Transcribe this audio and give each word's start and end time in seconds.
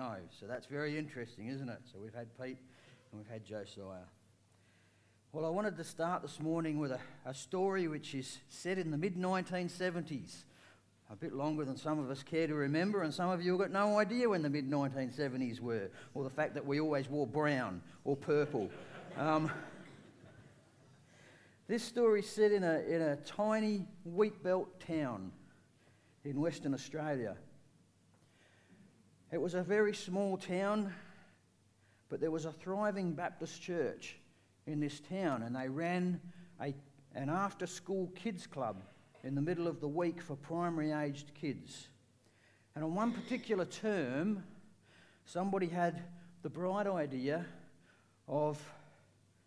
know. 0.00 0.16
So 0.38 0.46
that's 0.46 0.66
very 0.66 0.96
interesting, 0.96 1.48
isn't 1.48 1.68
it? 1.68 1.78
So 1.92 1.98
we've 2.02 2.14
had 2.14 2.28
Pete 2.40 2.56
and 3.12 3.20
we've 3.20 3.28
had 3.28 3.44
Josiah. 3.44 4.08
Well, 5.32 5.44
I 5.44 5.50
wanted 5.50 5.76
to 5.76 5.84
start 5.84 6.22
this 6.22 6.40
morning 6.40 6.78
with 6.78 6.90
a, 6.90 6.98
a 7.26 7.34
story 7.34 7.86
which 7.86 8.14
is 8.14 8.38
set 8.48 8.78
in 8.78 8.90
the 8.90 8.96
mid 8.96 9.16
1970s. 9.16 10.44
A 11.10 11.16
bit 11.16 11.34
longer 11.34 11.66
than 11.66 11.76
some 11.76 11.98
of 11.98 12.08
us 12.08 12.22
care 12.22 12.46
to 12.46 12.54
remember, 12.54 13.02
and 13.02 13.12
some 13.12 13.28
of 13.28 13.42
you 13.42 13.50
have 13.52 13.60
got 13.60 13.72
no 13.72 13.98
idea 13.98 14.28
when 14.28 14.42
the 14.42 14.48
mid 14.48 14.70
1970s 14.70 15.60
were, 15.60 15.90
or 16.14 16.24
the 16.24 16.30
fact 16.30 16.54
that 16.54 16.64
we 16.64 16.80
always 16.80 17.06
wore 17.10 17.26
brown 17.26 17.82
or 18.04 18.16
purple. 18.16 18.70
Um, 19.18 19.50
this 21.68 21.92
is 21.94 22.30
set 22.30 22.52
in 22.52 22.64
a, 22.64 22.78
in 22.88 23.02
a 23.02 23.16
tiny 23.16 23.86
wheat 24.04 24.42
belt 24.42 24.80
town 24.80 25.30
in 26.24 26.40
Western 26.40 26.72
Australia. 26.72 27.36
It 29.32 29.40
was 29.40 29.54
a 29.54 29.62
very 29.62 29.94
small 29.94 30.36
town, 30.36 30.92
but 32.08 32.20
there 32.20 32.32
was 32.32 32.46
a 32.46 32.52
thriving 32.52 33.12
Baptist 33.12 33.62
church 33.62 34.16
in 34.66 34.80
this 34.80 34.98
town, 34.98 35.44
and 35.44 35.54
they 35.54 35.68
ran 35.68 36.20
a, 36.60 36.74
an 37.14 37.28
after 37.28 37.68
school 37.68 38.10
kids 38.16 38.48
club 38.48 38.82
in 39.22 39.36
the 39.36 39.40
middle 39.40 39.68
of 39.68 39.80
the 39.80 39.86
week 39.86 40.20
for 40.20 40.34
primary 40.34 40.90
aged 40.90 41.32
kids. 41.34 41.86
And 42.74 42.82
on 42.82 42.96
one 42.96 43.12
particular 43.12 43.66
term, 43.66 44.42
somebody 45.26 45.68
had 45.68 46.02
the 46.42 46.50
bright 46.50 46.88
idea 46.88 47.46
of 48.26 48.60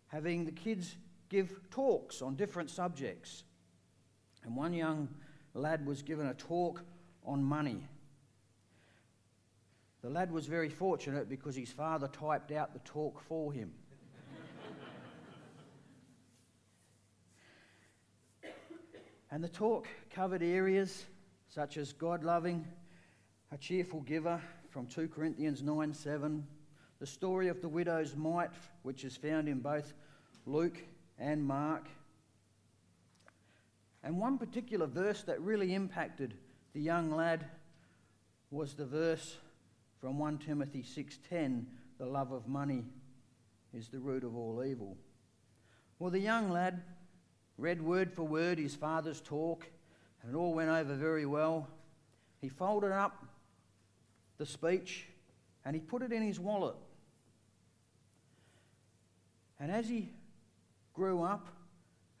having 0.06 0.46
the 0.46 0.52
kids 0.52 0.96
give 1.28 1.60
talks 1.70 2.22
on 2.22 2.36
different 2.36 2.70
subjects. 2.70 3.44
And 4.44 4.56
one 4.56 4.72
young 4.72 5.08
lad 5.52 5.84
was 5.84 6.00
given 6.00 6.26
a 6.26 6.34
talk 6.34 6.82
on 7.26 7.44
money. 7.44 7.86
The 10.04 10.10
lad 10.10 10.30
was 10.30 10.44
very 10.44 10.68
fortunate 10.68 11.30
because 11.30 11.56
his 11.56 11.72
father 11.72 12.08
typed 12.08 12.52
out 12.52 12.74
the 12.74 12.78
talk 12.80 13.22
for 13.22 13.50
him. 13.54 13.72
and 19.30 19.42
the 19.42 19.48
talk 19.48 19.88
covered 20.10 20.42
areas 20.42 21.06
such 21.48 21.78
as 21.78 21.94
God 21.94 22.22
loving, 22.22 22.66
a 23.50 23.56
cheerful 23.56 24.00
giver 24.02 24.42
from 24.68 24.86
2 24.86 25.08
Corinthians 25.08 25.62
9 25.62 25.94
7, 25.94 26.46
the 27.00 27.06
story 27.06 27.48
of 27.48 27.62
the 27.62 27.68
widow's 27.70 28.14
mite, 28.14 28.50
which 28.82 29.04
is 29.04 29.16
found 29.16 29.48
in 29.48 29.60
both 29.60 29.94
Luke 30.44 30.76
and 31.18 31.42
Mark. 31.42 31.86
And 34.02 34.20
one 34.20 34.36
particular 34.36 34.86
verse 34.86 35.22
that 35.22 35.40
really 35.40 35.72
impacted 35.72 36.34
the 36.74 36.82
young 36.82 37.10
lad 37.10 37.46
was 38.50 38.74
the 38.74 38.84
verse 38.84 39.38
from 40.04 40.18
1 40.18 40.36
Timothy 40.36 40.82
6:10, 40.82 41.64
the 41.96 42.04
love 42.04 42.30
of 42.30 42.46
money 42.46 42.84
is 43.72 43.88
the 43.88 43.98
root 43.98 44.22
of 44.22 44.36
all 44.36 44.62
evil. 44.62 44.98
Well, 45.98 46.10
the 46.10 46.18
young 46.18 46.50
lad 46.50 46.82
read 47.56 47.80
word 47.80 48.12
for 48.12 48.22
word 48.24 48.58
his 48.58 48.74
father's 48.74 49.22
talk, 49.22 49.66
and 50.20 50.30
it 50.30 50.36
all 50.36 50.52
went 50.52 50.68
over 50.68 50.94
very 50.94 51.24
well. 51.24 51.70
He 52.42 52.50
folded 52.50 52.92
up 52.92 53.24
the 54.36 54.44
speech 54.44 55.08
and 55.64 55.74
he 55.74 55.80
put 55.80 56.02
it 56.02 56.12
in 56.12 56.22
his 56.22 56.38
wallet. 56.38 56.76
And 59.58 59.72
as 59.72 59.88
he 59.88 60.10
grew 60.92 61.22
up 61.22 61.48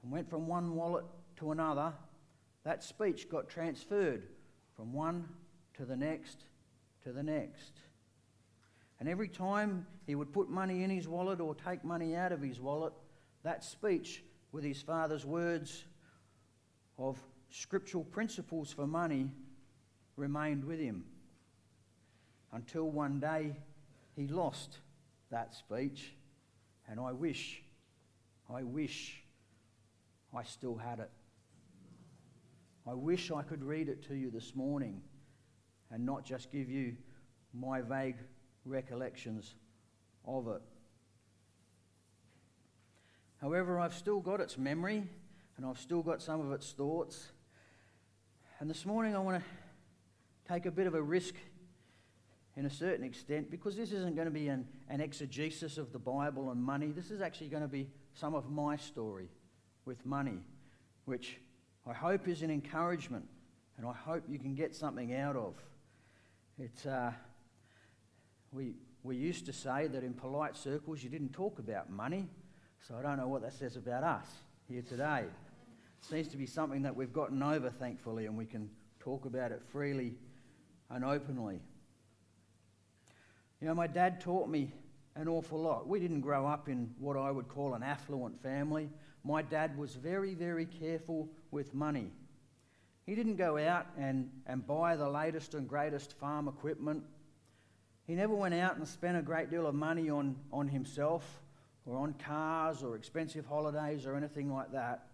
and 0.02 0.10
went 0.10 0.30
from 0.30 0.46
one 0.46 0.74
wallet 0.74 1.04
to 1.36 1.52
another, 1.52 1.92
that 2.62 2.82
speech 2.82 3.28
got 3.28 3.50
transferred 3.50 4.26
from 4.74 4.94
one 4.94 5.28
to 5.74 5.84
the 5.84 5.98
next 5.98 6.46
to 7.04 7.12
the 7.12 7.22
next. 7.22 7.72
And 8.98 9.08
every 9.08 9.28
time 9.28 9.86
he 10.06 10.14
would 10.14 10.32
put 10.32 10.48
money 10.48 10.82
in 10.82 10.90
his 10.90 11.06
wallet 11.06 11.40
or 11.40 11.54
take 11.54 11.84
money 11.84 12.16
out 12.16 12.32
of 12.32 12.40
his 12.40 12.60
wallet, 12.60 12.92
that 13.42 13.62
speech 13.62 14.24
with 14.52 14.64
his 14.64 14.80
father's 14.80 15.26
words 15.26 15.84
of 16.98 17.18
scriptural 17.50 18.04
principles 18.04 18.72
for 18.72 18.86
money 18.86 19.30
remained 20.16 20.64
with 20.64 20.80
him 20.80 21.04
until 22.52 22.90
one 22.90 23.20
day 23.20 23.54
he 24.16 24.28
lost 24.28 24.78
that 25.30 25.54
speech. 25.54 26.14
And 26.88 27.00
I 27.00 27.12
wish, 27.12 27.62
I 28.52 28.62
wish 28.62 29.22
I 30.34 30.44
still 30.44 30.76
had 30.76 31.00
it. 31.00 31.10
I 32.86 32.94
wish 32.94 33.30
I 33.30 33.42
could 33.42 33.64
read 33.64 33.88
it 33.88 34.06
to 34.08 34.14
you 34.14 34.30
this 34.30 34.54
morning 34.54 35.02
and 35.94 36.04
not 36.04 36.24
just 36.24 36.50
give 36.50 36.68
you 36.68 36.96
my 37.54 37.80
vague 37.80 38.16
recollections 38.64 39.54
of 40.26 40.48
it. 40.48 40.60
However, 43.40 43.78
I've 43.78 43.94
still 43.94 44.18
got 44.18 44.40
its 44.40 44.58
memory 44.58 45.04
and 45.56 45.64
I've 45.64 45.78
still 45.78 46.02
got 46.02 46.20
some 46.20 46.40
of 46.40 46.50
its 46.50 46.72
thoughts. 46.72 47.28
And 48.58 48.68
this 48.68 48.84
morning 48.84 49.14
I 49.14 49.20
want 49.20 49.40
to 49.40 50.52
take 50.52 50.66
a 50.66 50.72
bit 50.72 50.88
of 50.88 50.94
a 50.94 51.02
risk 51.02 51.36
in 52.56 52.66
a 52.66 52.70
certain 52.70 53.04
extent 53.04 53.48
because 53.48 53.76
this 53.76 53.92
isn't 53.92 54.16
going 54.16 54.26
to 54.26 54.34
be 54.34 54.48
an, 54.48 54.66
an 54.88 55.00
exegesis 55.00 55.78
of 55.78 55.92
the 55.92 55.98
Bible 56.00 56.50
and 56.50 56.60
money. 56.60 56.90
This 56.90 57.12
is 57.12 57.20
actually 57.20 57.50
going 57.50 57.62
to 57.62 57.68
be 57.68 57.88
some 58.14 58.34
of 58.34 58.50
my 58.50 58.76
story 58.76 59.28
with 59.84 60.04
money, 60.04 60.40
which 61.04 61.38
I 61.86 61.92
hope 61.92 62.26
is 62.26 62.42
an 62.42 62.50
encouragement 62.50 63.26
and 63.78 63.86
I 63.86 63.92
hope 63.92 64.24
you 64.28 64.40
can 64.40 64.56
get 64.56 64.74
something 64.74 65.14
out 65.14 65.36
of. 65.36 65.54
It's, 66.56 66.86
uh, 66.86 67.10
we, 68.52 68.74
we 69.02 69.16
used 69.16 69.44
to 69.46 69.52
say 69.52 69.88
that 69.88 70.04
in 70.04 70.14
polite 70.14 70.56
circles 70.56 71.02
you 71.02 71.10
didn't 71.10 71.32
talk 71.32 71.58
about 71.58 71.90
money, 71.90 72.28
so 72.86 72.94
I 72.96 73.02
don't 73.02 73.16
know 73.16 73.26
what 73.26 73.42
that 73.42 73.54
says 73.54 73.76
about 73.76 74.04
us 74.04 74.28
here 74.68 74.82
today. 74.82 75.24
It 75.24 76.04
seems 76.08 76.28
to 76.28 76.36
be 76.36 76.46
something 76.46 76.82
that 76.82 76.94
we've 76.94 77.12
gotten 77.12 77.42
over, 77.42 77.70
thankfully, 77.70 78.26
and 78.26 78.38
we 78.38 78.46
can 78.46 78.70
talk 79.00 79.24
about 79.24 79.50
it 79.50 79.62
freely 79.72 80.14
and 80.90 81.04
openly. 81.04 81.60
You 83.60 83.66
know, 83.66 83.74
my 83.74 83.88
dad 83.88 84.20
taught 84.20 84.48
me 84.48 84.70
an 85.16 85.26
awful 85.26 85.60
lot. 85.60 85.88
We 85.88 85.98
didn't 85.98 86.20
grow 86.20 86.46
up 86.46 86.68
in 86.68 86.94
what 87.00 87.16
I 87.16 87.32
would 87.32 87.48
call 87.48 87.74
an 87.74 87.82
affluent 87.82 88.40
family. 88.40 88.90
My 89.24 89.42
dad 89.42 89.76
was 89.76 89.96
very, 89.96 90.34
very 90.34 90.66
careful 90.66 91.28
with 91.50 91.74
money. 91.74 92.12
He 93.06 93.14
didn't 93.14 93.36
go 93.36 93.58
out 93.58 93.86
and, 93.98 94.30
and 94.46 94.66
buy 94.66 94.96
the 94.96 95.08
latest 95.08 95.54
and 95.54 95.68
greatest 95.68 96.14
farm 96.18 96.48
equipment. 96.48 97.04
He 98.06 98.14
never 98.14 98.34
went 98.34 98.54
out 98.54 98.76
and 98.76 98.86
spent 98.86 99.16
a 99.16 99.22
great 99.22 99.50
deal 99.50 99.66
of 99.66 99.74
money 99.74 100.08
on, 100.08 100.36
on 100.52 100.68
himself 100.68 101.42
or 101.86 101.98
on 101.98 102.14
cars 102.14 102.82
or 102.82 102.96
expensive 102.96 103.44
holidays 103.46 104.06
or 104.06 104.16
anything 104.16 104.52
like 104.52 104.72
that. 104.72 105.06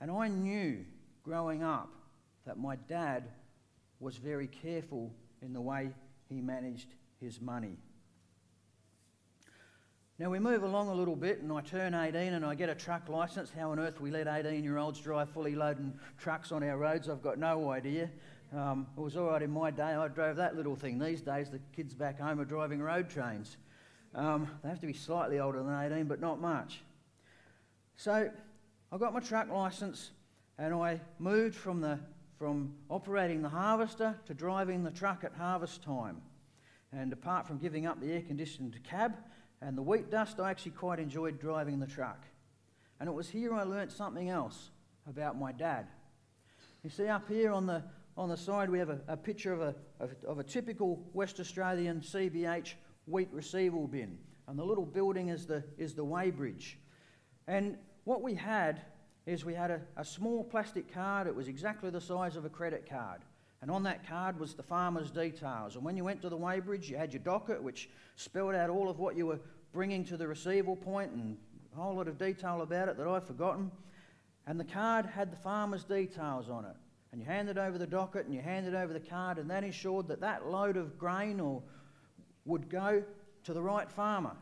And 0.00 0.10
I 0.10 0.28
knew 0.28 0.84
growing 1.22 1.62
up 1.62 1.90
that 2.46 2.58
my 2.58 2.76
dad 2.76 3.24
was 4.00 4.16
very 4.16 4.46
careful 4.46 5.12
in 5.42 5.52
the 5.52 5.60
way 5.60 5.90
he 6.28 6.40
managed 6.40 6.94
his 7.20 7.40
money. 7.40 7.76
Now 10.16 10.30
we 10.30 10.38
move 10.38 10.62
along 10.62 10.90
a 10.90 10.94
little 10.94 11.16
bit, 11.16 11.40
and 11.40 11.50
I 11.50 11.60
turn 11.60 11.92
18 11.92 12.34
and 12.34 12.46
I 12.46 12.54
get 12.54 12.68
a 12.68 12.74
truck 12.76 13.08
license. 13.08 13.50
How 13.50 13.72
on 13.72 13.80
earth 13.80 14.00
we 14.00 14.12
let 14.12 14.28
18 14.28 14.62
year 14.62 14.78
olds 14.78 15.00
drive 15.00 15.28
fully 15.30 15.56
loaded 15.56 15.92
trucks 16.18 16.52
on 16.52 16.62
our 16.62 16.78
roads, 16.78 17.08
I've 17.08 17.20
got 17.20 17.36
no 17.36 17.72
idea. 17.72 18.08
Um, 18.56 18.86
it 18.96 19.00
was 19.00 19.16
all 19.16 19.30
right 19.30 19.42
in 19.42 19.50
my 19.50 19.72
day, 19.72 19.82
I 19.82 20.06
drove 20.06 20.36
that 20.36 20.54
little 20.54 20.76
thing. 20.76 21.00
These 21.00 21.20
days, 21.20 21.50
the 21.50 21.58
kids 21.74 21.94
back 21.94 22.20
home 22.20 22.38
are 22.38 22.44
driving 22.44 22.80
road 22.80 23.10
trains. 23.10 23.56
Um, 24.14 24.48
they 24.62 24.68
have 24.68 24.78
to 24.82 24.86
be 24.86 24.92
slightly 24.92 25.40
older 25.40 25.60
than 25.60 25.92
18, 25.92 26.04
but 26.04 26.20
not 26.20 26.40
much. 26.40 26.82
So 27.96 28.30
I 28.92 28.96
got 28.96 29.12
my 29.12 29.18
truck 29.18 29.50
license 29.50 30.12
and 30.58 30.72
I 30.72 31.00
moved 31.18 31.56
from, 31.56 31.80
the, 31.80 31.98
from 32.38 32.72
operating 32.88 33.42
the 33.42 33.48
harvester 33.48 34.14
to 34.26 34.34
driving 34.34 34.84
the 34.84 34.92
truck 34.92 35.24
at 35.24 35.32
harvest 35.32 35.82
time. 35.82 36.22
And 36.92 37.12
apart 37.12 37.48
from 37.48 37.58
giving 37.58 37.84
up 37.84 38.00
the 38.00 38.12
air 38.12 38.22
conditioned 38.22 38.78
cab, 38.88 39.16
and 39.64 39.78
the 39.78 39.82
wheat 39.82 40.10
dust, 40.10 40.40
I 40.40 40.50
actually 40.50 40.72
quite 40.72 40.98
enjoyed 40.98 41.40
driving 41.40 41.80
the 41.80 41.86
truck. 41.86 42.22
And 43.00 43.08
it 43.08 43.12
was 43.12 43.30
here 43.30 43.54
I 43.54 43.62
learnt 43.62 43.90
something 43.90 44.28
else 44.28 44.70
about 45.08 45.38
my 45.38 45.52
dad. 45.52 45.86
You 46.82 46.90
see, 46.90 47.08
up 47.08 47.26
here 47.28 47.50
on 47.50 47.64
the, 47.64 47.82
on 48.14 48.28
the 48.28 48.36
side, 48.36 48.68
we 48.68 48.78
have 48.78 48.90
a, 48.90 49.00
a 49.08 49.16
picture 49.16 49.54
of 49.54 49.62
a, 49.62 49.74
of, 50.00 50.14
of, 50.28 50.38
a 50.38 50.44
typical 50.44 51.02
West 51.14 51.40
Australian 51.40 52.02
CBH 52.02 52.74
wheat 53.06 53.28
receival 53.32 53.88
bin. 53.88 54.18
And 54.48 54.58
the 54.58 54.64
little 54.64 54.84
building 54.84 55.28
is 55.28 55.46
the, 55.46 55.64
is 55.78 55.94
the 55.94 56.04
weighbridge. 56.04 56.74
And 57.48 57.78
what 58.04 58.20
we 58.20 58.34
had 58.34 58.82
is 59.24 59.46
we 59.46 59.54
had 59.54 59.70
a, 59.70 59.80
a 59.96 60.04
small 60.04 60.44
plastic 60.44 60.92
card. 60.92 61.26
It 61.26 61.34
was 61.34 61.48
exactly 61.48 61.88
the 61.88 62.02
size 62.02 62.36
of 62.36 62.44
a 62.44 62.50
credit 62.50 62.86
card. 62.88 63.22
And 63.64 63.70
on 63.70 63.82
that 63.84 64.06
card 64.06 64.38
was 64.38 64.52
the 64.52 64.62
farmer's 64.62 65.10
details. 65.10 65.74
And 65.74 65.82
when 65.82 65.96
you 65.96 66.04
went 66.04 66.20
to 66.20 66.28
the 66.28 66.36
weighbridge, 66.36 66.90
you 66.90 66.98
had 66.98 67.14
your 67.14 67.22
docket, 67.22 67.62
which 67.62 67.88
spelled 68.14 68.54
out 68.54 68.68
all 68.68 68.90
of 68.90 68.98
what 68.98 69.16
you 69.16 69.24
were 69.24 69.40
bringing 69.72 70.04
to 70.04 70.18
the 70.18 70.28
receival 70.28 70.76
point 70.76 71.12
and 71.12 71.38
a 71.72 71.80
whole 71.80 71.94
lot 71.94 72.06
of 72.06 72.18
detail 72.18 72.60
about 72.60 72.88
it 72.88 72.98
that 72.98 73.06
I've 73.06 73.24
forgotten. 73.24 73.70
And 74.46 74.60
the 74.60 74.66
card 74.66 75.06
had 75.06 75.32
the 75.32 75.38
farmer's 75.38 75.82
details 75.82 76.50
on 76.50 76.66
it. 76.66 76.76
And 77.10 77.22
you 77.22 77.26
handed 77.26 77.56
over 77.56 77.78
the 77.78 77.86
docket 77.86 78.26
and 78.26 78.34
you 78.34 78.42
handed 78.42 78.74
over 78.74 78.92
the 78.92 79.00
card, 79.00 79.38
and 79.38 79.48
that 79.48 79.64
ensured 79.64 80.08
that 80.08 80.20
that 80.20 80.46
load 80.46 80.76
of 80.76 80.98
grain 80.98 81.40
or 81.40 81.62
would 82.44 82.68
go 82.68 83.02
to 83.44 83.54
the 83.54 83.62
right 83.62 83.90
farmer. 83.90 84.36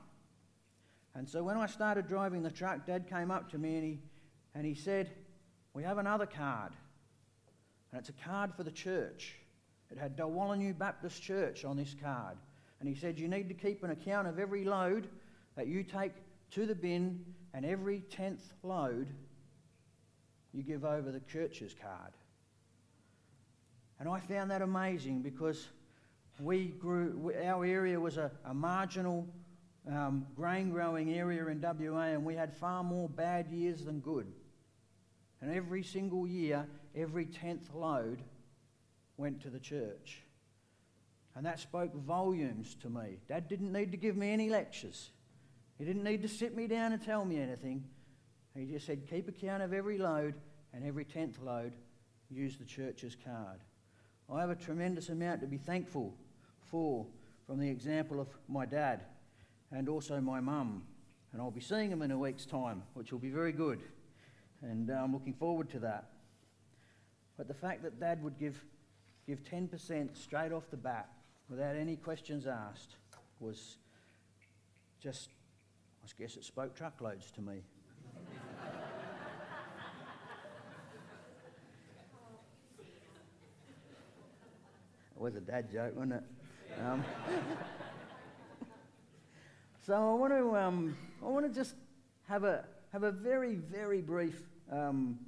And 1.14 1.28
so 1.28 1.44
when 1.44 1.56
I 1.56 1.66
started 1.66 2.08
driving 2.08 2.42
the 2.42 2.50
truck, 2.50 2.86
Dad 2.86 3.08
came 3.08 3.30
up 3.30 3.48
to 3.52 3.58
me 3.58 3.76
and 3.76 3.84
he, 3.84 3.98
and 4.56 4.66
he 4.66 4.74
said, 4.74 5.12
We 5.74 5.84
have 5.84 5.98
another 5.98 6.26
card. 6.26 6.72
And 7.92 8.00
it's 8.00 8.08
a 8.08 8.24
card 8.24 8.54
for 8.54 8.62
the 8.62 8.70
church. 8.70 9.34
It 9.90 9.98
had 9.98 10.16
Dalwallinu 10.16 10.76
Baptist 10.76 11.22
Church 11.22 11.64
on 11.64 11.76
this 11.76 11.94
card. 12.02 12.38
And 12.80 12.88
he 12.88 12.94
said, 12.94 13.18
You 13.18 13.28
need 13.28 13.48
to 13.48 13.54
keep 13.54 13.84
an 13.84 13.90
account 13.90 14.26
of 14.26 14.38
every 14.38 14.64
load 14.64 15.08
that 15.56 15.66
you 15.66 15.82
take 15.82 16.12
to 16.52 16.66
the 16.66 16.74
bin, 16.74 17.24
and 17.54 17.64
every 17.64 18.00
tenth 18.00 18.52
load 18.62 19.08
you 20.52 20.62
give 20.62 20.84
over 20.84 21.10
the 21.10 21.20
church's 21.20 21.74
card. 21.74 22.12
And 24.00 24.08
I 24.08 24.18
found 24.20 24.50
that 24.50 24.62
amazing 24.62 25.22
because 25.22 25.68
we 26.40 26.66
grew, 26.66 27.32
our 27.44 27.64
area 27.64 28.00
was 28.00 28.16
a, 28.16 28.30
a 28.44 28.52
marginal 28.52 29.28
um, 29.88 30.26
grain 30.34 30.70
growing 30.70 31.12
area 31.12 31.46
in 31.46 31.60
WA, 31.60 32.02
and 32.02 32.24
we 32.24 32.34
had 32.34 32.54
far 32.54 32.82
more 32.82 33.08
bad 33.08 33.48
years 33.50 33.84
than 33.84 34.00
good. 34.00 34.26
And 35.40 35.54
every 35.54 35.82
single 35.82 36.26
year, 36.26 36.66
every 36.96 37.26
tenth 37.26 37.68
load 37.74 38.22
went 39.16 39.40
to 39.42 39.50
the 39.50 39.58
church. 39.58 40.22
And 41.34 41.46
that 41.46 41.60
spoke 41.60 41.94
volumes 41.94 42.76
to 42.82 42.90
me. 42.90 43.18
Dad 43.28 43.48
didn't 43.48 43.72
need 43.72 43.90
to 43.92 43.96
give 43.96 44.16
me 44.16 44.32
any 44.32 44.50
lectures, 44.50 45.10
he 45.78 45.84
didn't 45.84 46.04
need 46.04 46.22
to 46.22 46.28
sit 46.28 46.54
me 46.56 46.66
down 46.66 46.92
and 46.92 47.02
tell 47.02 47.24
me 47.24 47.40
anything. 47.40 47.84
He 48.54 48.66
just 48.66 48.84
said, 48.84 49.08
Keep 49.08 49.28
account 49.28 49.62
of 49.62 49.72
every 49.72 49.96
load, 49.96 50.34
and 50.74 50.84
every 50.84 51.04
tenth 51.04 51.38
load, 51.40 51.72
use 52.30 52.56
the 52.56 52.64
church's 52.64 53.16
card. 53.16 53.60
I 54.32 54.40
have 54.40 54.50
a 54.50 54.54
tremendous 54.54 55.08
amount 55.08 55.40
to 55.40 55.46
be 55.46 55.58
thankful 55.58 56.14
for 56.70 57.06
from 57.46 57.58
the 57.58 57.68
example 57.68 58.20
of 58.20 58.28
my 58.48 58.64
dad 58.64 59.02
and 59.70 59.88
also 59.88 60.20
my 60.20 60.40
mum. 60.40 60.82
And 61.32 61.40
I'll 61.40 61.50
be 61.50 61.60
seeing 61.60 61.90
them 61.90 62.02
in 62.02 62.10
a 62.10 62.18
week's 62.18 62.46
time, 62.46 62.82
which 62.94 63.10
will 63.10 63.18
be 63.18 63.30
very 63.30 63.52
good. 63.52 63.80
And 64.62 64.90
uh, 64.90 64.94
I'm 64.94 65.12
looking 65.12 65.34
forward 65.34 65.70
to 65.70 65.78
that. 65.80 66.11
But 67.37 67.49
the 67.49 67.55
fact 67.55 67.82
that 67.82 67.99
dad 67.99 68.23
would 68.23 68.38
give, 68.38 68.62
give 69.26 69.43
10% 69.44 70.17
straight 70.17 70.52
off 70.52 70.70
the 70.70 70.76
bat 70.76 71.08
without 71.49 71.76
any 71.76 71.96
questions 71.96 72.46
asked 72.46 72.96
was 73.40 73.79
just, 75.00 75.31
I 76.05 76.08
guess 76.19 76.37
it 76.37 76.44
spoke 76.44 76.75
truckloads 76.75 77.31
to 77.32 77.40
me. 77.40 77.62
it 85.17 85.17
was 85.17 85.34
a 85.34 85.40
dad 85.40 85.70
joke, 85.70 85.96
wasn't 85.96 86.14
it? 86.14 86.25
Um, 86.81 87.05
so 89.87 89.94
I 89.94 90.14
want 90.14 90.32
to, 90.32 90.56
um, 90.56 90.96
I 91.23 91.29
want 91.29 91.46
to 91.46 91.52
just 91.52 91.75
have 92.29 92.44
a, 92.44 92.64
have 92.93 93.02
a 93.02 93.11
very, 93.11 93.56
very 93.56 94.00
brief 94.00 94.40
um, 94.70 95.19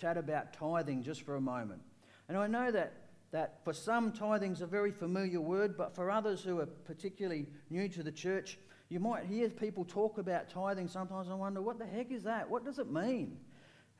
chat 0.00 0.16
about 0.16 0.52
tithing 0.52 1.02
just 1.02 1.22
for 1.22 1.36
a 1.36 1.40
moment. 1.40 1.82
And 2.28 2.38
I 2.38 2.46
know 2.46 2.70
that, 2.70 2.94
that 3.32 3.58
for 3.64 3.72
some, 3.72 4.12
tithing's 4.12 4.62
a 4.62 4.66
very 4.66 4.92
familiar 4.92 5.40
word, 5.40 5.76
but 5.76 5.94
for 5.94 6.10
others 6.10 6.42
who 6.42 6.58
are 6.60 6.66
particularly 6.66 7.46
new 7.68 7.88
to 7.88 8.02
the 8.02 8.12
church, 8.12 8.58
you 8.88 8.98
might 8.98 9.24
hear 9.24 9.48
people 9.50 9.84
talk 9.84 10.18
about 10.18 10.48
tithing 10.48 10.88
sometimes 10.88 11.28
and 11.28 11.38
wonder, 11.38 11.60
what 11.60 11.78
the 11.78 11.86
heck 11.86 12.10
is 12.10 12.22
that? 12.24 12.48
What 12.48 12.64
does 12.64 12.78
it 12.78 12.90
mean? 12.90 13.36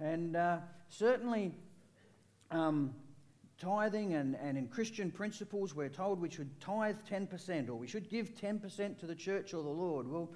And 0.00 0.36
uh, 0.36 0.58
certainly, 0.88 1.52
um, 2.50 2.94
tithing 3.58 4.14
and, 4.14 4.36
and 4.42 4.56
in 4.56 4.68
Christian 4.68 5.10
principles, 5.10 5.74
we're 5.74 5.90
told 5.90 6.20
we 6.20 6.30
should 6.30 6.58
tithe 6.60 6.96
10% 7.08 7.68
or 7.68 7.74
we 7.74 7.86
should 7.86 8.08
give 8.08 8.34
10% 8.34 8.98
to 8.98 9.06
the 9.06 9.14
church 9.14 9.52
or 9.52 9.62
the 9.62 9.68
Lord. 9.68 10.08
Well, 10.08 10.30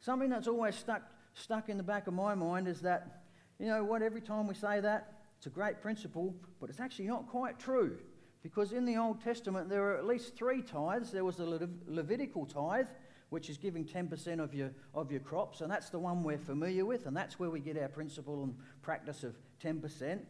something 0.00 0.30
that's 0.30 0.46
always 0.46 0.76
stuck, 0.76 1.02
stuck 1.34 1.68
in 1.68 1.76
the 1.76 1.82
back 1.82 2.06
of 2.06 2.14
my 2.14 2.34
mind 2.36 2.68
is 2.68 2.80
that, 2.82 3.17
you 3.58 3.66
know 3.66 3.82
what, 3.84 4.02
every 4.02 4.20
time 4.20 4.46
we 4.46 4.54
say 4.54 4.80
that, 4.80 5.14
it's 5.36 5.46
a 5.46 5.50
great 5.50 5.80
principle, 5.80 6.34
but 6.60 6.70
it's 6.70 6.80
actually 6.80 7.06
not 7.06 7.28
quite 7.28 7.58
true. 7.58 7.98
Because 8.42 8.72
in 8.72 8.84
the 8.84 8.96
Old 8.96 9.22
Testament, 9.22 9.68
there 9.68 9.84
are 9.84 9.96
at 9.96 10.06
least 10.06 10.36
three 10.36 10.62
tithes. 10.62 11.10
There 11.10 11.24
was 11.24 11.36
the 11.36 11.46
Le- 11.46 11.68
Levitical 11.86 12.46
tithe, 12.46 12.86
which 13.30 13.50
is 13.50 13.58
giving 13.58 13.84
10% 13.84 14.40
of 14.40 14.54
your, 14.54 14.70
of 14.94 15.10
your 15.10 15.20
crops, 15.20 15.60
and 15.60 15.70
that's 15.70 15.90
the 15.90 15.98
one 15.98 16.22
we're 16.22 16.38
familiar 16.38 16.84
with, 16.84 17.06
and 17.06 17.16
that's 17.16 17.38
where 17.38 17.50
we 17.50 17.60
get 17.60 17.76
our 17.76 17.88
principle 17.88 18.44
and 18.44 18.54
practice 18.82 19.24
of 19.24 19.36
10%. 19.62 20.20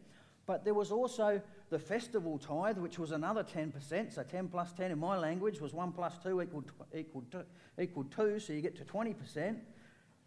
But 0.45 0.65
there 0.65 0.73
was 0.73 0.91
also 0.91 1.41
the 1.69 1.77
festival 1.77 2.39
tithe, 2.39 2.79
which 2.79 2.97
was 2.97 3.11
another 3.11 3.43
10%. 3.43 4.11
So 4.11 4.23
10 4.23 4.47
plus 4.47 4.73
10 4.73 4.89
in 4.89 4.99
my 4.99 5.15
language 5.15 5.61
was 5.61 5.73
1 5.73 5.91
plus 5.91 6.17
2 6.23 6.41
equaled, 6.41 6.71
equaled, 6.93 7.45
equaled 7.77 8.11
2, 8.11 8.39
so 8.39 8.53
you 8.53 8.61
get 8.61 8.75
to 8.77 8.83
20%. 8.83 9.57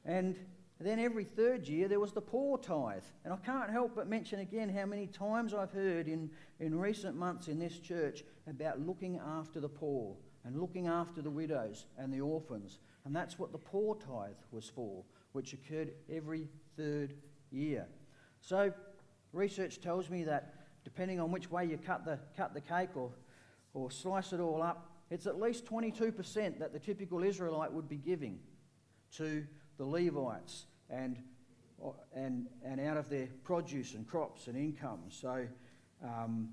And 0.04 0.36
then 0.84 0.98
every 0.98 1.24
third 1.24 1.68
year 1.68 1.88
there 1.88 2.00
was 2.00 2.12
the 2.12 2.20
poor 2.20 2.58
tithe. 2.58 3.04
And 3.24 3.32
I 3.32 3.36
can't 3.36 3.70
help 3.70 3.94
but 3.94 4.08
mention 4.08 4.40
again 4.40 4.68
how 4.68 4.86
many 4.86 5.06
times 5.06 5.54
I've 5.54 5.72
heard 5.72 6.08
in, 6.08 6.30
in 6.60 6.78
recent 6.78 7.16
months 7.16 7.48
in 7.48 7.58
this 7.58 7.78
church 7.78 8.24
about 8.48 8.80
looking 8.80 9.18
after 9.18 9.60
the 9.60 9.68
poor 9.68 10.16
and 10.44 10.60
looking 10.60 10.86
after 10.86 11.22
the 11.22 11.30
widows 11.30 11.86
and 11.98 12.12
the 12.12 12.20
orphans. 12.20 12.78
And 13.04 13.14
that's 13.14 13.38
what 13.38 13.52
the 13.52 13.58
poor 13.58 13.96
tithe 13.96 14.36
was 14.50 14.68
for, 14.68 15.04
which 15.32 15.52
occurred 15.52 15.92
every 16.10 16.48
third 16.76 17.14
year. 17.50 17.86
So 18.40 18.72
Research 19.32 19.80
tells 19.80 20.10
me 20.10 20.24
that 20.24 20.54
depending 20.84 21.20
on 21.20 21.30
which 21.30 21.50
way 21.50 21.64
you 21.64 21.78
cut 21.78 22.04
the, 22.04 22.18
cut 22.36 22.54
the 22.54 22.60
cake 22.60 22.96
or, 22.96 23.10
or 23.74 23.90
slice 23.90 24.32
it 24.32 24.40
all 24.40 24.62
up, 24.62 24.90
it's 25.10 25.26
at 25.26 25.38
least 25.38 25.64
22% 25.66 26.58
that 26.58 26.72
the 26.72 26.78
typical 26.78 27.22
Israelite 27.22 27.72
would 27.72 27.88
be 27.88 27.96
giving 27.96 28.38
to 29.16 29.46
the 29.76 29.84
Levites 29.84 30.66
and, 30.92 31.16
and, 32.14 32.46
and 32.64 32.80
out 32.80 32.96
of 32.96 33.08
their 33.08 33.28
produce 33.42 33.94
and 33.94 34.06
crops 34.06 34.46
and 34.46 34.56
income. 34.56 35.00
So 35.08 35.46
um, 36.04 36.50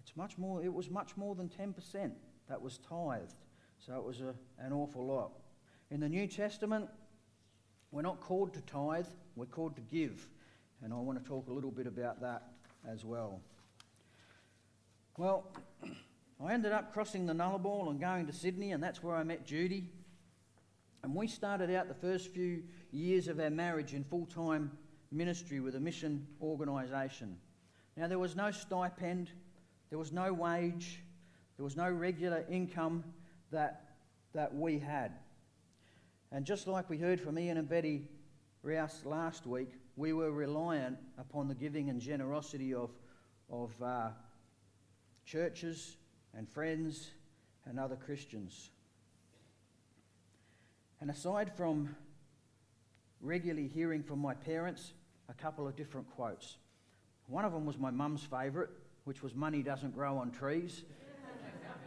it's 0.00 0.16
much 0.16 0.38
more, 0.38 0.62
it 0.62 0.72
was 0.72 0.88
much 0.88 1.16
more 1.16 1.34
than 1.34 1.48
10% 1.48 2.12
that 2.48 2.62
was 2.62 2.78
tithed. 2.78 3.34
So 3.78 3.96
it 3.96 4.04
was 4.04 4.20
a, 4.20 4.34
an 4.58 4.72
awful 4.72 5.06
lot. 5.06 5.32
In 5.90 6.00
the 6.00 6.08
New 6.08 6.26
Testament, 6.26 6.88
we're 7.90 8.02
not 8.02 8.20
called 8.20 8.54
to 8.54 8.60
tithe, 8.62 9.06
we're 9.34 9.46
called 9.46 9.76
to 9.76 9.82
give. 9.82 10.28
And 10.82 10.92
I 10.92 10.96
want 10.96 11.22
to 11.22 11.28
talk 11.28 11.48
a 11.48 11.52
little 11.52 11.70
bit 11.70 11.86
about 11.86 12.20
that 12.20 12.42
as 12.88 13.04
well. 13.04 13.40
Well, 15.16 15.50
I 16.44 16.52
ended 16.52 16.72
up 16.72 16.92
crossing 16.92 17.26
the 17.26 17.32
Nullarbor 17.32 17.90
and 17.90 17.98
going 17.98 18.26
to 18.26 18.32
Sydney, 18.32 18.72
and 18.72 18.82
that's 18.82 19.02
where 19.02 19.16
I 19.16 19.24
met 19.24 19.46
Judy. 19.46 19.90
And 21.02 21.14
we 21.14 21.26
started 21.26 21.70
out 21.70 21.88
the 21.88 21.94
first 21.94 22.32
few 22.32 22.62
years 22.90 23.28
of 23.28 23.38
our 23.38 23.50
marriage 23.50 23.94
in 23.94 24.04
full 24.04 24.26
time 24.26 24.70
ministry 25.12 25.60
with 25.60 25.74
a 25.74 25.80
mission 25.80 26.26
organisation. 26.40 27.36
Now, 27.96 28.08
there 28.08 28.18
was 28.18 28.36
no 28.36 28.50
stipend, 28.50 29.30
there 29.90 29.98
was 29.98 30.12
no 30.12 30.32
wage, 30.32 31.02
there 31.56 31.64
was 31.64 31.76
no 31.76 31.90
regular 31.90 32.44
income 32.50 33.04
that, 33.50 33.96
that 34.34 34.54
we 34.54 34.78
had. 34.78 35.12
And 36.32 36.44
just 36.44 36.66
like 36.66 36.90
we 36.90 36.98
heard 36.98 37.20
from 37.20 37.38
Ian 37.38 37.56
and 37.56 37.68
Betty 37.68 38.08
Rouse 38.62 39.04
last 39.04 39.46
week, 39.46 39.70
we 39.96 40.12
were 40.12 40.30
reliant 40.30 40.98
upon 41.18 41.48
the 41.48 41.54
giving 41.54 41.88
and 41.88 42.00
generosity 42.00 42.74
of, 42.74 42.90
of 43.48 43.70
uh, 43.82 44.08
churches 45.24 45.96
and 46.34 46.48
friends 46.48 47.10
and 47.64 47.80
other 47.80 47.96
Christians. 47.96 48.70
And 51.00 51.10
aside 51.10 51.52
from 51.56 51.94
regularly 53.20 53.68
hearing 53.68 54.02
from 54.02 54.18
my 54.18 54.34
parents 54.34 54.92
a 55.28 55.34
couple 55.34 55.66
of 55.66 55.76
different 55.76 56.10
quotes, 56.10 56.56
one 57.28 57.44
of 57.44 57.52
them 57.52 57.66
was 57.66 57.78
my 57.78 57.90
mum's 57.90 58.22
favourite, 58.22 58.70
which 59.04 59.22
was 59.22 59.34
money 59.34 59.62
doesn't 59.62 59.94
grow 59.94 60.16
on 60.16 60.30
trees. 60.30 60.84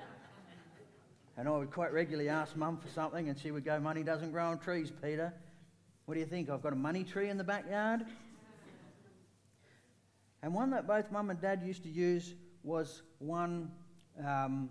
and 1.38 1.48
I 1.48 1.52
would 1.52 1.72
quite 1.72 1.94
regularly 1.94 2.30
ask 2.30 2.56
mum 2.56 2.78
for 2.78 2.90
something, 2.90 3.30
and 3.30 3.40
she 3.40 3.52
would 3.52 3.66
go, 3.66 3.80
Money 3.80 4.04
doesn't 4.04 4.32
grow 4.32 4.48
on 4.48 4.60
trees, 4.60 4.92
Peter. 5.02 5.34
What 6.06 6.16
do 6.16 6.20
you 6.20 6.26
think? 6.26 6.50
I've 6.50 6.62
got 6.62 6.74
a 6.74 6.78
money 6.78 7.04
tree 7.04 7.30
in 7.30 7.38
the 7.38 7.44
backyard? 7.44 8.06
And 10.42 10.54
one 10.54 10.70
that 10.72 10.88
both 10.88 11.12
mum 11.12 11.30
and 11.30 11.42
dad 11.42 11.62
used 11.64 11.84
to 11.84 11.90
use 11.90 12.34
was 12.64 13.02
one 13.20 13.72
um, 14.26 14.70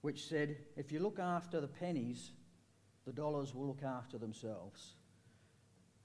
which 0.00 0.26
said, 0.26 0.56
if 0.76 0.92
you 0.92 1.00
look 1.00 1.18
after 1.18 1.60
the 1.60 1.68
pennies, 1.68 2.30
the 3.06 3.12
dollars 3.12 3.54
will 3.54 3.66
look 3.66 3.82
after 3.82 4.18
themselves. 4.18 4.94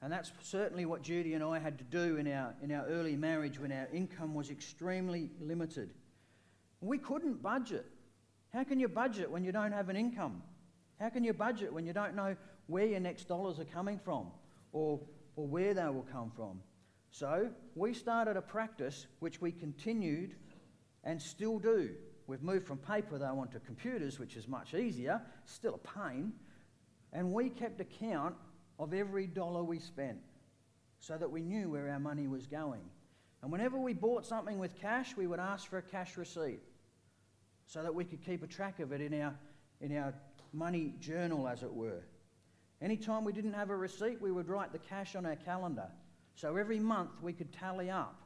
And 0.02 0.12
that's 0.12 0.32
certainly 0.42 0.86
what 0.86 1.02
Judy 1.02 1.34
and 1.34 1.44
I 1.44 1.60
had 1.60 1.78
to 1.78 1.84
do 1.84 2.18
in 2.18 2.28
our, 2.32 2.56
in 2.64 2.72
our 2.72 2.86
early 2.88 3.16
marriage 3.16 3.60
when 3.60 3.72
our 3.72 3.88
income 3.94 4.34
was 4.34 4.50
extremely 4.50 5.30
limited. 5.40 5.92
We 6.80 6.98
couldn't 6.98 7.42
budget. 7.44 7.86
How 8.54 8.64
can 8.64 8.80
you 8.80 8.88
budget 8.88 9.30
when 9.30 9.44
you 9.44 9.52
don't 9.52 9.72
have 9.72 9.90
an 9.90 9.96
income? 9.96 10.42
How 11.00 11.10
can 11.10 11.24
you 11.24 11.34
budget 11.34 11.72
when 11.72 11.86
you 11.86 11.94
don't 11.94 12.16
know 12.16 12.36
where 12.68 12.86
your 12.86 13.00
next 13.00 13.28
dollars 13.28 13.60
are 13.60 13.66
coming 13.66 14.00
from 14.00 14.28
or, 14.72 15.00
or 15.36 15.48
where 15.48 15.74
they 15.74 15.86
will 15.86 16.08
come 16.12 16.32
from. 16.36 16.60
So 17.12 17.50
we 17.76 17.94
started 17.94 18.38
a 18.38 18.42
practice 18.42 19.08
which 19.20 19.42
we 19.42 19.52
continued 19.52 20.36
and 21.04 21.22
still 21.22 21.60
do 21.60 21.92
we've 22.28 22.44
moved 22.44 22.66
from 22.66 22.78
paper 22.78 23.18
though 23.18 23.40
onto 23.40 23.60
computers, 23.60 24.18
which 24.18 24.38
is 24.38 24.48
much 24.48 24.74
easier, 24.74 25.22
still 25.46 25.76
a 25.84 26.00
pain. 26.00 26.32
And 27.14 27.34
we 27.34 27.50
kept 27.50 27.82
account 27.82 28.36
of 28.80 28.94
every 28.94 29.28
dollar 29.28 29.64
we 29.64 29.80
spent 29.80 30.20
so 31.00 31.18
that 31.18 31.30
we 31.30 31.42
knew 31.42 31.70
where 31.70 31.90
our 31.90 32.00
money 32.00 32.28
was 32.28 32.46
going. 32.46 32.82
And 33.42 33.52
whenever 33.52 33.78
we 33.78 33.94
bought 33.94 34.26
something 34.26 34.60
with 34.60 34.80
cash, 34.80 35.18
we 35.18 35.28
would 35.28 35.40
ask 35.40 35.70
for 35.70 35.80
a 35.80 35.82
cash 35.82 36.16
receipt 36.16 36.60
so 37.66 37.82
that 37.82 37.94
we 37.94 38.06
could 38.06 38.24
keep 38.24 38.44
a 38.44 38.48
track 38.48 38.80
of 38.80 38.92
it 38.92 39.02
in 39.02 39.20
our, 39.22 39.34
in 39.82 39.98
our 39.98 40.14
money 40.54 40.94
journal, 41.00 41.48
as 41.48 41.64
it 41.64 41.74
were. 41.74 42.04
Anytime 42.82 43.24
we 43.24 43.34
didn't 43.34 43.54
have 43.54 43.70
a 43.70 43.76
receipt, 43.76 44.22
we 44.22 44.32
would 44.32 44.48
write 44.48 44.72
the 44.72 44.80
cash 44.80 45.16
on 45.16 45.26
our 45.26 45.36
calendar. 45.36 45.88
So 46.36 46.56
every 46.56 46.80
month 46.80 47.12
we 47.22 47.34
could 47.34 47.52
tally 47.52 47.90
up 47.90 48.22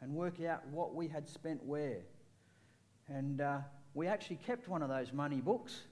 and 0.00 0.12
work 0.12 0.42
out 0.42 0.66
what 0.68 0.94
we 0.94 1.08
had 1.08 1.28
spent 1.28 1.64
where. 1.64 2.00
And 3.08 3.40
uh, 3.40 3.58
we 3.94 4.06
actually 4.06 4.36
kept 4.36 4.68
one 4.68 4.82
of 4.82 4.88
those 4.88 5.12
money 5.12 5.40
books. 5.40 5.82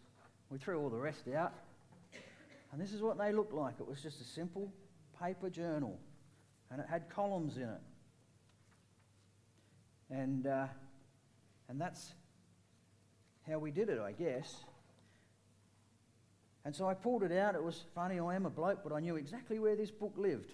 We 0.48 0.58
threw 0.58 0.80
all 0.80 0.90
the 0.90 0.98
rest 0.98 1.28
out. 1.28 1.54
And 2.72 2.80
this 2.80 2.92
is 2.92 3.02
what 3.02 3.18
they 3.18 3.32
looked 3.32 3.52
like. 3.52 3.74
It 3.80 3.86
was 3.86 4.02
just 4.02 4.20
a 4.20 4.24
simple 4.24 4.72
paper 5.22 5.50
journal, 5.50 5.98
and 6.70 6.80
it 6.80 6.86
had 6.88 7.10
columns 7.10 7.56
in 7.56 7.64
it. 7.64 7.80
And, 10.10 10.46
uh, 10.46 10.66
and 11.68 11.80
that's 11.80 12.14
how 13.48 13.58
we 13.58 13.70
did 13.70 13.88
it, 13.88 13.98
I 13.98 14.12
guess. 14.12 14.54
And 16.64 16.74
so 16.74 16.86
I 16.86 16.94
pulled 16.94 17.22
it 17.22 17.32
out. 17.32 17.54
It 17.54 17.62
was 17.62 17.84
funny, 17.94 18.20
I 18.20 18.34
am 18.34 18.46
a 18.46 18.50
bloke, 18.50 18.80
but 18.84 18.92
I 18.92 19.00
knew 19.00 19.16
exactly 19.16 19.58
where 19.58 19.76
this 19.76 19.90
book 19.90 20.12
lived. 20.16 20.52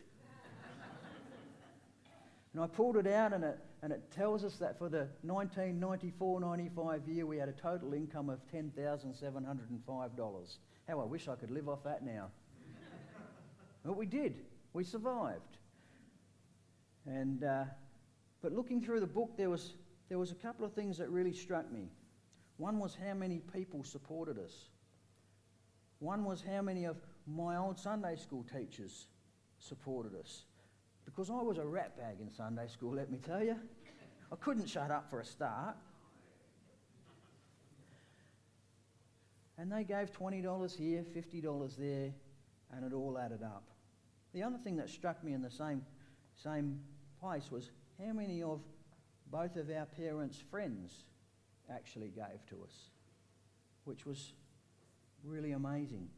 and 2.52 2.62
I 2.62 2.66
pulled 2.66 2.96
it 2.96 3.06
out, 3.06 3.32
and 3.32 3.44
it, 3.44 3.58
and 3.82 3.92
it 3.92 4.10
tells 4.10 4.44
us 4.44 4.56
that 4.56 4.78
for 4.78 4.88
the 4.88 5.08
1994 5.22 6.40
95 6.40 7.08
year, 7.08 7.26
we 7.26 7.36
had 7.36 7.48
a 7.48 7.52
total 7.52 7.92
income 7.92 8.30
of 8.30 8.40
$10,705. 8.52 10.56
How 10.88 11.00
I 11.00 11.04
wish 11.04 11.28
I 11.28 11.34
could 11.34 11.50
live 11.50 11.68
off 11.68 11.84
that 11.84 12.04
now. 12.04 12.28
but 13.84 13.96
we 13.96 14.06
did. 14.06 14.36
We 14.72 14.84
survived. 14.84 15.58
And, 17.06 17.44
uh, 17.44 17.64
but 18.42 18.52
looking 18.52 18.80
through 18.80 19.00
the 19.00 19.06
book, 19.06 19.36
there 19.36 19.50
was, 19.50 19.74
there 20.08 20.18
was 20.18 20.32
a 20.32 20.36
couple 20.36 20.64
of 20.64 20.72
things 20.72 20.98
that 20.98 21.10
really 21.10 21.32
struck 21.32 21.70
me. 21.70 21.90
One 22.56 22.78
was 22.78 22.96
how 23.06 23.14
many 23.14 23.38
people 23.38 23.84
supported 23.84 24.38
us. 24.38 24.68
One 25.98 26.24
was 26.24 26.42
how 26.42 26.62
many 26.62 26.84
of 26.84 26.96
my 27.26 27.56
old 27.56 27.78
Sunday 27.78 28.16
school 28.16 28.44
teachers 28.52 29.06
supported 29.58 30.14
us. 30.14 30.44
Because 31.06 31.30
I 31.30 31.40
was 31.40 31.56
a 31.56 31.64
rat 31.64 31.96
bag 31.96 32.16
in 32.20 32.30
Sunday 32.30 32.66
school, 32.66 32.94
let 32.94 33.10
me 33.10 33.18
tell 33.18 33.42
you. 33.42 33.56
I 34.30 34.36
couldn't 34.36 34.68
shut 34.68 34.90
up 34.90 35.08
for 35.08 35.20
a 35.20 35.24
start. 35.24 35.76
And 39.56 39.72
they 39.72 39.84
gave 39.84 40.12
$20 40.12 40.76
here, 40.76 41.02
$50 41.16 41.76
there, 41.78 42.12
and 42.72 42.84
it 42.84 42.92
all 42.92 43.16
added 43.18 43.42
up. 43.42 43.62
The 44.34 44.42
other 44.42 44.58
thing 44.58 44.76
that 44.76 44.90
struck 44.90 45.24
me 45.24 45.32
in 45.32 45.40
the 45.40 45.50
same, 45.50 45.82
same 46.34 46.80
place 47.20 47.50
was 47.50 47.70
how 47.98 48.12
many 48.12 48.42
of 48.42 48.60
both 49.30 49.56
of 49.56 49.70
our 49.70 49.86
parents' 49.86 50.42
friends 50.50 51.04
actually 51.70 52.08
gave 52.08 52.44
to 52.50 52.62
us, 52.62 52.90
which 53.84 54.04
was 54.04 54.34
really 55.24 55.52
amazing. 55.52 56.08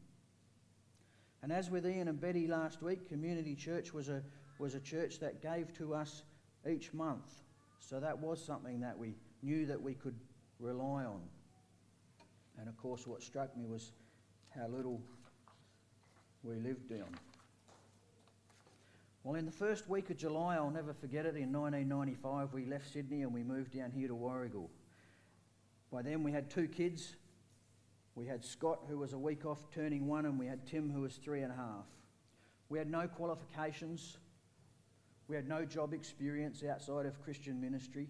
And 1.41 1.51
as 1.51 1.69
with 1.69 1.87
Ian 1.87 2.09
and 2.09 2.19
Betty 2.19 2.47
last 2.47 2.81
week, 2.81 3.07
Community 3.07 3.55
Church 3.55 3.93
was 3.93 4.09
a, 4.09 4.21
was 4.59 4.75
a 4.75 4.79
church 4.79 5.19
that 5.19 5.41
gave 5.41 5.73
to 5.77 5.95
us 5.95 6.21
each 6.69 6.93
month. 6.93 7.41
So 7.79 7.99
that 7.99 8.19
was 8.19 8.43
something 8.43 8.81
that 8.81 8.97
we 8.97 9.15
knew 9.41 9.65
that 9.65 9.81
we 9.81 9.95
could 9.95 10.19
rely 10.59 11.05
on. 11.05 11.21
And 12.59 12.67
of 12.67 12.77
course, 12.77 13.07
what 13.07 13.23
struck 13.23 13.55
me 13.57 13.65
was 13.65 13.93
how 14.49 14.67
little 14.67 15.01
we 16.43 16.59
lived 16.59 16.91
on. 16.91 17.07
Well, 19.23 19.35
in 19.35 19.45
the 19.45 19.51
first 19.51 19.89
week 19.89 20.09
of 20.09 20.17
July, 20.17 20.55
I'll 20.55 20.69
never 20.69 20.93
forget 20.93 21.25
it, 21.25 21.35
in 21.35 21.51
1995, 21.51 22.53
we 22.53 22.65
left 22.65 22.91
Sydney 22.91 23.21
and 23.21 23.33
we 23.33 23.43
moved 23.43 23.73
down 23.73 23.91
here 23.91 24.07
to 24.07 24.13
Warragul. 24.13 24.67
By 25.91 26.01
then, 26.01 26.23
we 26.23 26.31
had 26.31 26.49
two 26.49 26.67
kids. 26.67 27.15
We 28.15 28.25
had 28.25 28.43
Scott, 28.43 28.81
who 28.87 28.97
was 28.97 29.13
a 29.13 29.17
week 29.17 29.45
off 29.45 29.69
turning 29.73 30.07
one, 30.07 30.25
and 30.25 30.37
we 30.37 30.45
had 30.45 30.65
Tim, 30.65 30.91
who 30.91 31.01
was 31.01 31.15
three 31.15 31.41
and 31.41 31.51
a 31.51 31.55
half. 31.55 31.85
We 32.69 32.77
had 32.77 32.89
no 32.89 33.07
qualifications. 33.07 34.17
We 35.29 35.35
had 35.35 35.47
no 35.47 35.63
job 35.63 35.93
experience 35.93 36.63
outside 36.69 37.05
of 37.05 37.21
Christian 37.23 37.61
ministry. 37.61 38.07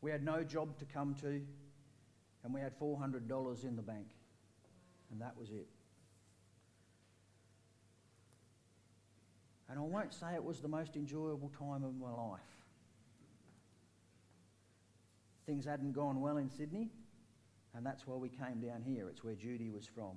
We 0.00 0.10
had 0.10 0.24
no 0.24 0.42
job 0.42 0.78
to 0.78 0.86
come 0.86 1.14
to 1.16 1.42
and 2.42 2.54
we 2.54 2.60
had 2.60 2.78
$400 2.78 3.64
in 3.64 3.76
the 3.76 3.82
bank. 3.82 4.06
And 5.10 5.20
that 5.20 5.36
was 5.36 5.50
it. 5.50 5.66
And 9.68 9.78
I 9.78 9.82
won't 9.82 10.14
say 10.14 10.34
it 10.34 10.42
was 10.42 10.60
the 10.60 10.68
most 10.68 10.96
enjoyable 10.96 11.50
time 11.58 11.84
of 11.84 11.94
my 11.96 12.10
life. 12.10 12.40
Things 15.46 15.64
hadn't 15.64 15.92
gone 15.92 16.20
well 16.20 16.38
in 16.38 16.48
Sydney, 16.48 16.90
and 17.74 17.84
that's 17.84 18.06
why 18.06 18.16
we 18.16 18.28
came 18.28 18.60
down 18.60 18.82
here. 18.84 19.08
It's 19.08 19.22
where 19.22 19.34
Judy 19.34 19.70
was 19.70 19.86
from. 19.86 20.16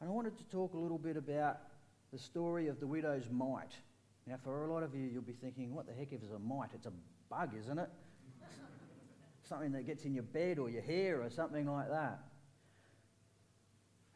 And 0.00 0.08
I 0.08 0.12
wanted 0.12 0.36
to 0.38 0.44
talk 0.44 0.74
a 0.74 0.78
little 0.78 0.98
bit 0.98 1.16
about 1.16 1.58
the 2.12 2.18
story 2.18 2.68
of 2.68 2.80
the 2.80 2.86
widow's 2.86 3.28
mite. 3.30 3.74
Now, 4.26 4.36
for 4.42 4.64
a 4.64 4.72
lot 4.72 4.82
of 4.82 4.94
you, 4.94 5.02
you'll 5.02 5.22
be 5.22 5.32
thinking, 5.32 5.74
what 5.74 5.86
the 5.86 5.92
heck 5.92 6.12
is 6.12 6.22
a 6.34 6.38
mite? 6.38 6.70
It's 6.74 6.86
a 6.86 6.92
bug, 7.28 7.50
isn't 7.58 7.78
it? 7.78 7.88
something 9.48 9.72
that 9.72 9.86
gets 9.86 10.04
in 10.04 10.14
your 10.14 10.24
bed 10.24 10.58
or 10.58 10.68
your 10.68 10.82
hair 10.82 11.22
or 11.22 11.30
something 11.30 11.70
like 11.70 11.88
that. 11.88 12.20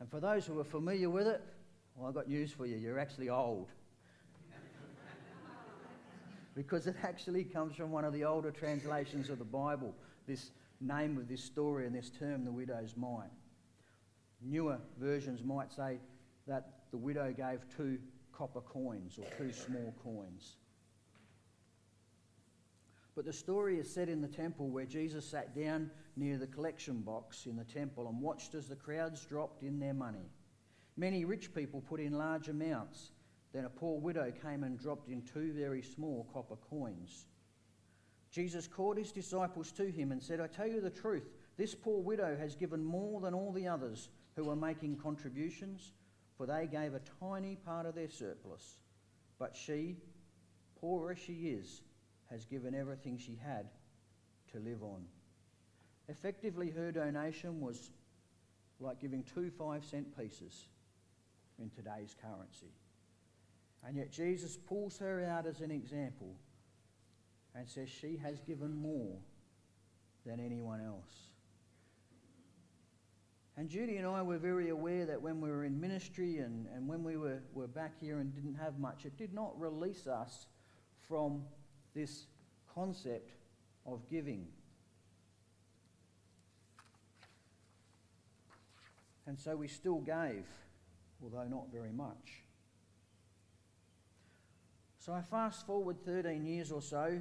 And 0.01 0.11
for 0.11 0.21
those 0.21 0.47
who 0.47 0.59
are 0.59 0.65
familiar 0.65 1.09
with 1.09 1.27
it, 1.27 1.43
well, 1.95 2.09
I've 2.09 2.15
got 2.15 2.29
news 2.29 2.53
for 2.53 2.67
you. 2.67 2.77
You're 2.77 2.99
actually 2.99 3.29
old. 3.29 3.69
because 6.55 6.87
it 6.87 6.97
actually 7.03 7.45
comes 7.45 7.77
from 7.77 7.91
one 7.91 8.05
of 8.05 8.13
the 8.13 8.25
older 8.25 8.51
translations 8.51 9.31
of 9.31 9.39
the 9.39 9.45
Bible, 9.45 9.95
this 10.27 10.51
name 10.81 11.17
of 11.17 11.29
this 11.29 11.43
story 11.43 11.87
and 11.87 11.95
this 11.95 12.11
term, 12.11 12.45
the 12.45 12.53
widow's 12.53 12.97
mite. 12.97 13.31
Newer 14.43 14.79
versions 14.99 15.43
might 15.43 15.73
say 15.73 15.99
that 16.47 16.74
the 16.95 16.99
widow 16.99 17.35
gave 17.37 17.59
two 17.77 17.99
copper 18.33 18.61
coins 18.61 19.19
or 19.19 19.25
two 19.37 19.51
small 19.51 19.93
coins. 20.01 20.59
But 23.17 23.25
the 23.25 23.33
story 23.33 23.81
is 23.81 23.93
set 23.93 24.09
in 24.09 24.21
the 24.21 24.29
temple 24.29 24.69
where 24.69 24.87
Jesus 24.87 25.29
sat 25.29 25.57
down 25.57 25.91
near 26.15 26.39
the 26.39 26.47
collection 26.47 27.01
box 27.01 27.47
in 27.47 27.57
the 27.57 27.65
temple 27.65 28.07
and 28.07 28.21
watched 28.21 28.55
as 28.55 28.69
the 28.69 28.77
crowds 28.77 29.25
dropped 29.25 29.65
in 29.65 29.81
their 29.81 29.93
money. 29.93 30.31
Many 30.97 31.25
rich 31.25 31.53
people 31.53 31.81
put 31.81 31.99
in 31.99 32.13
large 32.13 32.47
amounts. 32.47 33.11
Then 33.53 33.65
a 33.65 33.71
poor 33.71 33.99
widow 33.99 34.31
came 34.31 34.63
and 34.63 34.79
dropped 34.79 35.09
in 35.09 35.23
two 35.23 35.53
very 35.53 35.83
small 35.83 36.29
copper 36.33 36.59
coins. 36.71 37.27
Jesus 38.31 38.69
called 38.69 38.99
his 38.99 39.11
disciples 39.11 39.73
to 39.73 39.91
him 39.91 40.13
and 40.13 40.23
said, 40.23 40.39
I 40.39 40.47
tell 40.47 40.69
you 40.69 40.81
the 40.81 40.91
truth, 40.91 41.29
this 41.57 41.75
poor 41.75 42.01
widow 42.01 42.37
has 42.39 42.55
given 42.55 42.85
more 42.85 43.21
than 43.21 43.35
all 43.35 43.51
the 43.51 43.67
others 43.67 44.11
who 44.37 44.45
were 44.45 44.55
making 44.55 44.99
contributions, 44.99 45.91
for 46.37 46.47
they 46.47 46.67
gave 46.71 46.95
a 46.95 47.01
tiny 47.21 47.57
part 47.57 47.87
of 47.87 47.95
their 47.95 48.11
surplus. 48.11 48.77
But 49.39 49.57
she, 49.57 49.97
poor 50.81 51.13
as 51.13 51.19
she 51.19 51.33
is, 51.33 51.83
has 52.31 52.45
given 52.45 52.75
everything 52.75 53.19
she 53.19 53.39
had 53.45 53.67
to 54.53 54.59
live 54.59 54.83
on. 54.83 55.05
Effectively, 56.09 56.71
her 56.71 56.93
donation 56.93 57.61
was 57.61 57.91
like 58.81 59.01
giving 59.01 59.23
two 59.23 59.51
five 59.51 59.85
cent 59.85 60.17
pieces 60.19 60.67
in 61.59 61.71
today's 61.71 62.15
currency. 62.21 62.73
And 63.87 63.97
yet, 63.97 64.11
Jesus 64.11 64.57
pulls 64.57 64.99
her 64.99 65.25
out 65.25 65.47
as 65.47 65.61
an 65.61 65.71
example 65.71 66.35
and 67.55 67.69
says 67.69 67.89
she 67.89 68.17
has 68.23 68.41
given 68.41 68.75
more 68.75 69.17
than 70.27 70.41
anyone 70.41 70.81
else. 70.81 71.34
And 73.57 73.69
Judy 73.69 73.99
and 73.99 74.07
I 74.07 74.21
were 74.23 74.39
very 74.39 74.71
aware 74.71 75.07
that 75.07 75.23
when 75.23 75.41
we 75.41 75.49
were 75.49 75.65
in 75.65 75.81
ministry 75.81 76.39
and, 76.39 76.67
and 76.75 76.89
when 76.89 77.05
we 77.05 77.17
were, 77.17 77.41
were 77.53 77.69
back 77.69 77.93
here 78.01 78.19
and 78.19 78.35
didn't 78.35 78.57
have 78.57 78.79
much, 78.81 79.05
it 79.05 79.17
did 79.17 79.33
not 79.33 79.59
release 79.59 80.09
us 80.09 80.47
from 81.09 81.43
this 81.95 82.27
concept 82.75 83.31
of 83.87 84.09
giving. 84.11 84.49
And 89.27 89.39
so 89.39 89.55
we 89.55 89.69
still 89.69 90.01
gave, 90.01 90.45
although 91.23 91.47
not 91.47 91.73
very 91.73 91.93
much. 91.93 92.43
So 94.99 95.13
I 95.13 95.23
fast 95.23 95.67
forward 95.67 96.05
13 96.05 96.45
years 96.45 96.73
or 96.73 96.83
so, 96.83 97.21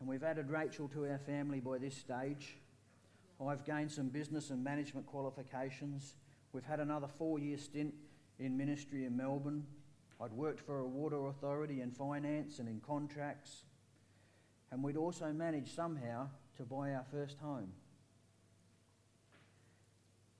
and 0.00 0.08
we've 0.08 0.22
added 0.22 0.50
Rachel 0.50 0.88
to 0.88 1.06
our 1.06 1.18
family 1.18 1.60
by 1.60 1.78
this 1.78 1.96
stage. 1.96 2.56
I've 3.48 3.64
gained 3.64 3.90
some 3.90 4.08
business 4.08 4.50
and 4.50 4.62
management 4.62 5.06
qualifications. 5.06 6.14
We've 6.52 6.64
had 6.64 6.80
another 6.80 7.08
four 7.08 7.38
year 7.38 7.56
stint 7.56 7.94
in 8.38 8.56
ministry 8.56 9.04
in 9.04 9.16
Melbourne. 9.16 9.64
I'd 10.20 10.32
worked 10.32 10.60
for 10.60 10.80
a 10.80 10.86
water 10.86 11.28
authority 11.28 11.80
in 11.80 11.90
finance 11.90 12.58
and 12.58 12.68
in 12.68 12.80
contracts. 12.80 13.64
And 14.70 14.84
we'd 14.84 14.96
also 14.96 15.32
managed 15.32 15.74
somehow 15.74 16.28
to 16.56 16.64
buy 16.64 16.92
our 16.92 17.04
first 17.10 17.38
home. 17.38 17.72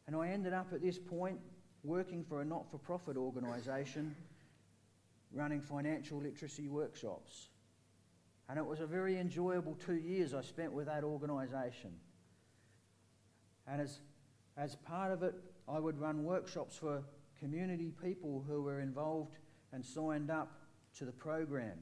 And 0.07 0.15
I 0.15 0.29
ended 0.29 0.53
up 0.53 0.73
at 0.73 0.83
this 0.83 0.99
point 0.99 1.39
working 1.83 2.25
for 2.25 2.43
a 2.43 2.45
not 2.45 2.71
for 2.71 2.79
profit 2.79 3.17
organisation 3.17 4.15
running 5.33 5.61
financial 5.61 6.19
literacy 6.19 6.69
workshops. 6.69 7.49
And 8.49 8.59
it 8.59 8.67
was 8.67 8.81
a 8.81 8.87
very 8.87 9.19
enjoyable 9.19 9.77
two 9.77 9.95
years 9.95 10.35
I 10.35 10.43
spent 10.43 10.73
with 10.73 10.87
that 10.87 11.05
organisation. 11.05 11.93
And 13.71 13.81
as, 13.81 14.01
as 14.57 14.75
part 14.75 15.13
of 15.13 15.23
it, 15.23 15.35
I 15.69 15.79
would 15.79 15.99
run 15.99 16.25
workshops 16.25 16.77
for 16.77 17.03
community 17.39 17.93
people 18.03 18.45
who 18.47 18.63
were 18.63 18.81
involved 18.81 19.39
and 19.73 19.85
signed 19.85 20.31
up 20.31 20.51
to 20.99 21.05
the 21.05 21.13
program. 21.13 21.79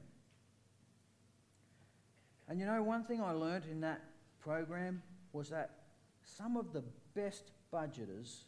And 2.47 2.59
you 2.59 2.65
know, 2.65 2.81
one 2.83 3.03
thing 3.03 3.21
I 3.21 3.31
learnt 3.31 3.65
in 3.65 3.81
that 3.81 4.01
program 4.39 5.01
was 5.33 5.49
that 5.49 5.71
some 6.23 6.57
of 6.57 6.73
the 6.73 6.83
best 7.15 7.51
budgeters 7.73 8.43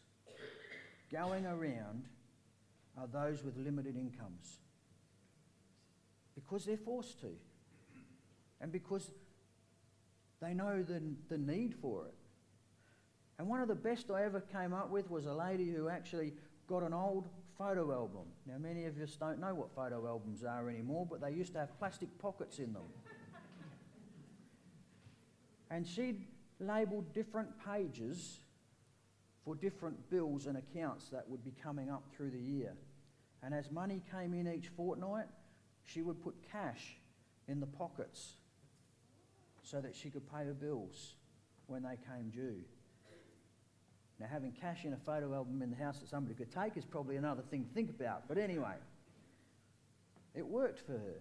going 1.10 1.46
around 1.46 2.04
are 2.96 3.06
those 3.06 3.42
with 3.42 3.56
limited 3.56 3.96
incomes 3.96 4.58
because 6.34 6.64
they're 6.64 6.76
forced 6.76 7.20
to 7.20 7.28
and 8.60 8.72
because 8.72 9.10
they 10.40 10.54
know 10.54 10.82
the, 10.82 11.00
the 11.28 11.38
need 11.38 11.74
for 11.80 12.06
it. 12.06 12.14
And 13.38 13.48
one 13.48 13.60
of 13.60 13.68
the 13.68 13.74
best 13.74 14.10
I 14.10 14.24
ever 14.24 14.40
came 14.40 14.72
up 14.72 14.90
with 14.90 15.10
was 15.10 15.26
a 15.26 15.32
lady 15.32 15.70
who 15.70 15.88
actually 15.88 16.34
got 16.68 16.82
an 16.82 16.92
old 16.92 17.28
photo 17.58 17.92
album. 17.92 18.26
Now, 18.46 18.58
many 18.58 18.84
of 18.86 18.98
us 19.00 19.16
don't 19.16 19.40
know 19.40 19.54
what 19.54 19.74
photo 19.74 20.06
albums 20.06 20.44
are 20.44 20.68
anymore, 20.68 21.06
but 21.08 21.20
they 21.20 21.30
used 21.30 21.52
to 21.54 21.60
have 21.60 21.78
plastic 21.78 22.08
pockets 22.18 22.58
in 22.58 22.72
them. 22.72 22.82
and 25.70 25.86
she'd 25.86 26.26
labelled 26.60 27.12
different 27.12 27.50
pages 27.64 28.40
for 29.44 29.54
different 29.54 30.08
bills 30.10 30.46
and 30.46 30.56
accounts 30.56 31.08
that 31.08 31.28
would 31.28 31.44
be 31.44 31.52
coming 31.62 31.90
up 31.90 32.04
through 32.16 32.30
the 32.30 32.40
year. 32.40 32.74
And 33.42 33.52
as 33.52 33.70
money 33.70 34.02
came 34.10 34.34
in 34.34 34.46
each 34.52 34.68
fortnight, 34.68 35.26
she 35.84 36.02
would 36.02 36.22
put 36.22 36.34
cash 36.50 36.96
in 37.48 37.58
the 37.60 37.66
pockets 37.66 38.34
so 39.62 39.80
that 39.80 39.96
she 39.96 40.10
could 40.10 40.30
pay 40.30 40.44
her 40.44 40.54
bills 40.54 41.14
when 41.66 41.82
they 41.82 41.96
came 42.08 42.30
due. 42.30 42.60
Now, 44.22 44.28
having 44.30 44.52
cash 44.52 44.84
in 44.84 44.92
a 44.92 44.96
photo 44.98 45.34
album 45.34 45.62
in 45.62 45.70
the 45.70 45.76
house 45.76 45.98
that 45.98 46.08
somebody 46.08 46.36
could 46.36 46.52
take 46.52 46.76
is 46.76 46.84
probably 46.84 47.16
another 47.16 47.42
thing 47.42 47.64
to 47.64 47.74
think 47.74 47.90
about. 47.90 48.28
But 48.28 48.38
anyway, 48.38 48.74
it 50.32 50.46
worked 50.46 50.78
for 50.78 50.92
her. 50.92 51.20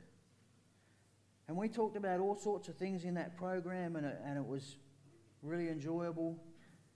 And 1.48 1.58
we 1.58 1.67
talked 1.67 1.98
about 1.98 2.20
all 2.20 2.36
sorts 2.36 2.67
of 2.67 2.75
things 2.75 3.03
in 3.03 3.15
that 3.15 3.36
program, 3.36 3.96
and 3.96 4.05
it, 4.05 4.20
and 4.24 4.38
it 4.38 4.46
was 4.46 4.75
really 5.41 5.70
enjoyable. 5.70 6.38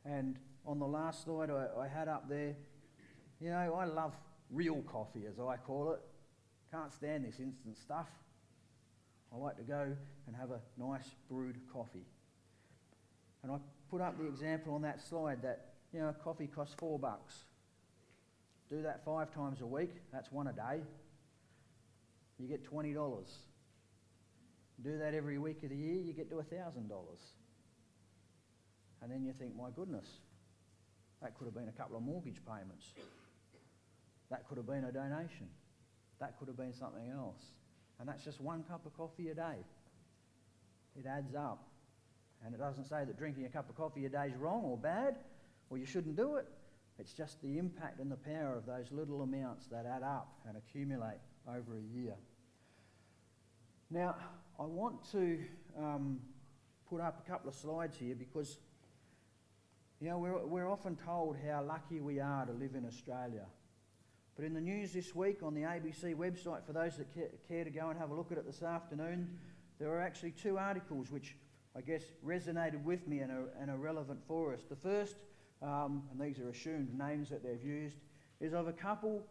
And 0.06 0.38
on 0.64 0.78
the 0.78 0.86
last 0.86 1.24
slide 1.24 1.50
I, 1.50 1.70
I 1.76 1.88
had 1.88 2.08
up 2.08 2.30
there, 2.30 2.56
you 3.42 3.50
know, 3.50 3.74
I 3.74 3.86
love 3.86 4.14
real 4.52 4.84
coffee, 4.84 5.24
as 5.28 5.40
I 5.40 5.58
call 5.58 5.94
it. 5.94 6.02
Can't 6.72 6.94
stand 6.94 7.26
this 7.26 7.40
instant 7.40 7.80
stuff. 7.80 8.10
I 9.34 9.38
like 9.38 9.58
to 9.58 9.64
go 9.64 9.96
and 10.28 10.36
have 10.36 10.52
a 10.52 10.60
nice 10.78 11.16
brewed 11.28 11.58
coffee. 11.74 12.06
And 13.42 13.52
I 13.52 13.58
put 13.90 14.02
up 14.02 14.20
the 14.20 14.28
example 14.28 14.76
on 14.76 14.84
that 14.84 15.02
slide 15.02 15.42
that 15.42 15.72
you 15.96 16.02
know, 16.02 16.14
coffee 16.22 16.48
costs 16.48 16.76
four 16.78 17.00
bucks. 17.00 17.46
Do 18.70 18.82
that 18.82 19.06
five 19.06 19.34
times 19.34 19.62
a 19.62 19.66
week, 19.66 19.94
that's 20.12 20.30
one 20.30 20.48
a 20.48 20.52
day. 20.52 20.82
You 22.38 22.50
get 22.50 22.70
$20. 22.70 22.94
Do 24.84 24.98
that 24.98 25.14
every 25.14 25.38
week 25.38 25.64
of 25.64 25.70
the 25.70 25.76
year, 25.78 26.02
you 26.02 26.12
get 26.12 26.30
to 26.32 26.36
$1,000. 26.36 26.44
And 29.02 29.12
then 29.12 29.24
you 29.24 29.32
think, 29.40 29.56
my 29.56 29.70
goodness, 29.74 30.06
that 31.22 31.38
could 31.38 31.46
have 31.46 31.54
been 31.54 31.70
a 31.70 31.72
couple 31.72 31.96
of 31.96 32.04
mortgage 32.04 32.42
payments. 32.46 32.88
That 34.30 34.46
could 34.50 34.58
have 34.58 34.68
been 34.68 34.84
a 34.84 34.92
donation. 34.92 35.48
That 36.20 36.38
could 36.38 36.50
have 36.50 36.58
been 36.58 36.74
something 36.74 37.10
else. 37.10 37.42
And 38.02 38.10
that's 38.10 38.26
just 38.26 38.42
one 38.42 38.64
cup 38.64 38.86
of 38.86 38.98
coffee 38.98 39.30
a 39.30 39.36
day. 39.36 39.64
It 41.00 41.06
adds 41.06 41.36
up. 41.36 41.70
And 42.46 42.54
it 42.54 42.58
doesn't 42.58 42.90
say 42.90 43.06
that 43.06 43.18
drinking 43.18 43.46
a 43.46 43.50
cup 43.50 43.70
of 43.70 43.78
coffee 43.78 44.06
a 44.06 44.10
day 44.10 44.32
is 44.34 44.36
wrong 44.36 44.64
or 44.66 44.78
bad 44.78 45.16
or 45.70 45.78
you 45.78 45.86
shouldn't 45.86 46.16
do 46.16 46.36
it. 46.36 46.48
It's 46.98 47.14
just 47.14 47.42
the 47.42 47.58
impact 47.58 48.00
and 48.00 48.12
the 48.12 48.16
power 48.16 48.56
of 48.56 48.66
those 48.66 48.92
little 48.92 49.22
amounts 49.22 49.68
that 49.68 49.86
add 49.86 50.04
up 50.04 50.40
and 50.48 50.58
accumulate 50.58 51.20
over 51.48 51.78
a 51.78 51.82
year. 51.82 52.16
Now, 53.90 54.16
I 54.60 54.64
want 54.64 55.10
to 55.12 55.40
um, 55.78 56.20
put 56.90 57.02
up 57.02 57.22
a 57.26 57.30
couple 57.30 57.50
of 57.50 57.56
slides 57.56 57.98
here 57.98 58.16
because, 58.16 58.58
you 60.00 60.10
know, 60.10 60.18
we're, 60.18 60.46
we're 60.46 60.72
often 60.72 60.96
told 60.96 61.36
how 61.46 61.64
lucky 61.64 62.00
we 62.00 62.20
are 62.20 62.46
to 62.46 62.54
live 62.54 62.76
in 62.76 62.86
Australia. 62.86 63.46
But 64.36 64.46
in 64.46 64.54
the 64.54 64.62
news 64.62 64.94
this 64.94 65.14
week 65.14 65.44
on 65.44 65.54
the 65.54 65.62
ABC 65.62 66.16
website, 66.16 66.66
for 66.66 66.74
those 66.74 66.98
that 66.98 67.08
care 67.48 67.64
to 67.64 67.70
go 67.70 67.90
and 67.90 68.00
have 68.00 68.12
a 68.12 68.16
look 68.16 68.32
at 68.32 68.38
it 68.38 68.46
this 68.46 68.64
afternoon, 68.64 69.38
there 69.80 69.90
are 69.90 70.02
actually 70.02 70.32
two 70.32 70.58
articles 70.58 71.12
which 71.12 71.36
I 71.76 71.82
guess 71.82 72.04
resonated 72.26 72.84
with 72.84 73.08
me 73.08 73.20
and 73.20 73.32
are, 73.32 73.50
and 73.60 73.70
are 73.70 73.78
relevant 73.78 74.20
for 74.28 74.54
us. 74.54 74.62
The 74.68 74.76
first 74.76 75.16
um, 75.66 76.04
and 76.12 76.22
these 76.22 76.40
are 76.40 76.50
assumed 76.50 76.98
names 76.98 77.30
that 77.30 77.44
they've 77.44 77.64
used, 77.64 77.98
is 78.40 78.54
of 78.54 78.68
a 78.68 78.74
couple 78.74 79.24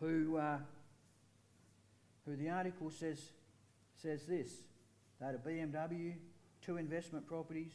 who, 0.00 0.36
uh, 0.36 0.58
who 2.26 2.36
the 2.36 2.50
article 2.50 2.90
says, 2.90 3.20
says 3.96 4.26
this. 4.26 4.50
They 5.18 5.26
had 5.26 5.34
a 5.34 5.38
BMW, 5.38 6.14
two 6.60 6.76
investment 6.76 7.26
properties, 7.26 7.72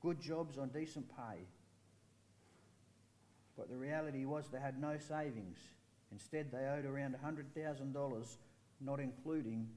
good 0.00 0.20
jobs 0.20 0.56
on 0.56 0.68
decent 0.68 1.08
pay. 1.08 1.40
But 3.56 3.68
the 3.68 3.76
reality 3.76 4.24
was 4.24 4.46
they 4.48 4.60
had 4.60 4.80
no 4.80 4.96
savings. 4.98 5.58
Instead, 6.12 6.50
they 6.52 6.66
owed 6.66 6.86
around 6.86 7.16
$100,000, 7.22 8.36
not 8.80 9.00
including 9.00 9.68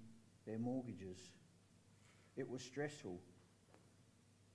their 0.46 0.60
mortgages. 0.60 1.18
It 2.38 2.50
was 2.50 2.62
stressful. 2.62 3.20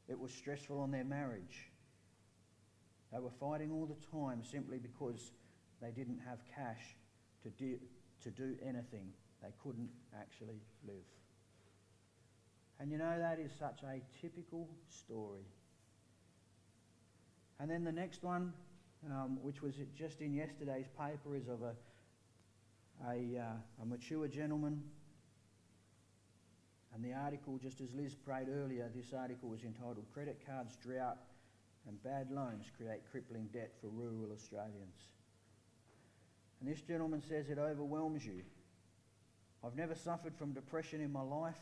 It 0.09 0.19
was 0.19 0.33
stressful 0.33 0.81
on 0.81 0.91
their 0.91 1.05
marriage. 1.05 1.69
They 3.15 3.21
were 3.21 3.31
fighting 3.31 3.71
all 3.71 3.87
the 3.87 3.95
time 4.11 4.43
simply 4.43 4.79
because 4.79 5.31
they 5.81 5.93
didn't 5.93 6.19
have 6.27 6.39
cash 6.53 6.97
to 7.45 7.51
do, 7.51 7.79
to 8.25 8.31
do 8.31 8.57
anything. 8.61 9.13
They 9.41 9.51
couldn't 9.63 9.91
actually 10.19 10.61
live. 10.85 11.05
And 12.81 12.91
you 12.91 12.99
know, 12.99 13.17
that 13.17 13.39
is 13.39 13.53
such 13.57 13.83
a 13.85 14.01
typical 14.21 14.69
story. 14.89 15.47
And 17.61 17.71
then 17.71 17.85
the 17.85 17.93
next 17.93 18.25
one, 18.25 18.53
um, 19.09 19.39
which 19.43 19.63
was 19.63 19.75
just 19.97 20.21
in 20.21 20.35
yesterday's 20.35 20.89
paper, 20.99 21.37
is 21.37 21.47
of 21.47 21.63
a, 21.63 21.75
a, 23.09 23.41
uh, 23.41 23.83
a 23.83 23.87
mature 23.87 24.27
gentleman. 24.27 24.83
And 26.93 27.05
the 27.05 27.13
article, 27.13 27.59
just 27.63 27.81
as 27.81 27.93
Liz 27.95 28.17
prayed 28.17 28.49
earlier, 28.49 28.91
this 28.93 29.13
article 29.17 29.51
was 29.51 29.63
entitled 29.63 30.05
Credit 30.13 30.41
Cards 30.45 30.77
Drought 30.83 31.19
and 31.87 32.03
bad 32.03 32.31
loans 32.31 32.65
create 32.77 33.01
crippling 33.11 33.49
debt 33.53 33.73
for 33.81 33.89
rural 33.89 34.33
Australians. 34.33 35.09
And 36.61 36.71
this 36.71 36.81
gentleman 36.81 37.23
says 37.23 37.51
it 37.51 37.59
overwhelms 37.59 38.25
you. 38.25 38.43
I've 39.65 39.77
never 39.77 39.95
suffered 39.95 40.35
from 40.37 40.53
depression 40.53 41.01
in 41.01 41.13
my 41.13 41.23
life. 41.23 41.59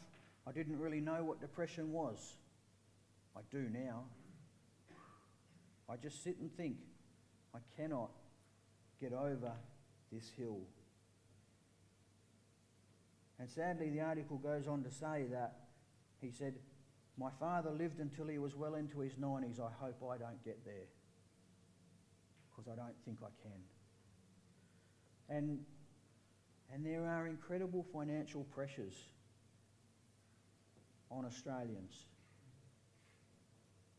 I 0.46 0.52
didn't 0.52 0.78
really 0.78 1.00
know 1.00 1.24
what 1.24 1.40
depression 1.40 1.92
was. 1.92 2.34
I 3.36 3.40
do 3.50 3.68
now. 3.72 4.04
I 5.88 5.96
just 5.96 6.22
sit 6.22 6.38
and 6.38 6.54
think, 6.56 6.76
I 7.54 7.58
cannot 7.76 8.10
get 9.00 9.12
over 9.12 9.52
this 10.12 10.30
hill. 10.36 10.60
And 13.38 13.48
sadly, 13.48 13.90
the 13.90 14.00
article 14.00 14.38
goes 14.38 14.68
on 14.68 14.84
to 14.84 14.90
say 14.90 15.26
that 15.32 15.56
he 16.20 16.30
said, 16.30 16.54
my 17.18 17.30
father 17.38 17.70
lived 17.70 18.00
until 18.00 18.26
he 18.26 18.38
was 18.38 18.54
well 18.54 18.74
into 18.74 19.00
his 19.00 19.14
90s. 19.14 19.60
I 19.60 19.70
hope 19.78 20.02
I 20.10 20.16
don't 20.16 20.42
get 20.44 20.64
there 20.64 20.88
because 22.50 22.70
I 22.70 22.76
don't 22.76 22.94
think 23.04 23.18
I 23.22 23.30
can. 23.42 23.60
And, 25.36 25.58
and 26.72 26.84
there 26.84 27.06
are 27.06 27.26
incredible 27.26 27.86
financial 27.92 28.44
pressures 28.44 28.94
on 31.10 31.24
Australians. 31.24 32.06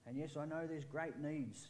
And 0.06 0.18
yes, 0.18 0.36
I 0.38 0.46
know 0.46 0.68
there's 0.68 0.86
great 0.86 1.20
needs 1.20 1.68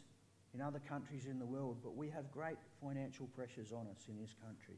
in 0.54 0.60
other 0.60 0.80
countries 0.88 1.26
in 1.26 1.38
the 1.38 1.46
world, 1.46 1.78
but 1.82 1.96
we 1.96 2.08
have 2.10 2.30
great 2.30 2.56
financial 2.82 3.26
pressures 3.26 3.72
on 3.72 3.86
us 3.90 4.06
in 4.08 4.18
this 4.18 4.34
country. 4.42 4.76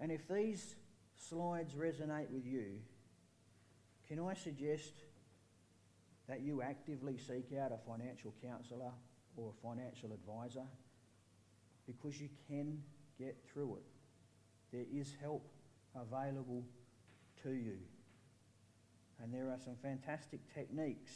And 0.00 0.10
if 0.10 0.28
these 0.28 0.74
slides 1.16 1.74
resonate 1.74 2.30
with 2.30 2.46
you, 2.46 2.78
can 4.08 4.18
I 4.20 4.34
suggest 4.34 4.92
that 6.32 6.40
you 6.40 6.62
actively 6.62 7.18
seek 7.18 7.58
out 7.62 7.72
a 7.72 7.90
financial 7.90 8.32
counsellor 8.42 8.90
or 9.36 9.50
a 9.50 9.68
financial 9.68 10.14
advisor 10.14 10.64
because 11.86 12.18
you 12.18 12.30
can 12.48 12.78
get 13.18 13.36
through 13.52 13.76
it. 13.76 13.84
There 14.72 14.86
is 14.98 15.14
help 15.20 15.46
available 15.94 16.64
to 17.42 17.50
you. 17.50 17.76
And 19.22 19.34
there 19.34 19.50
are 19.50 19.58
some 19.62 19.76
fantastic 19.82 20.40
techniques 20.54 21.12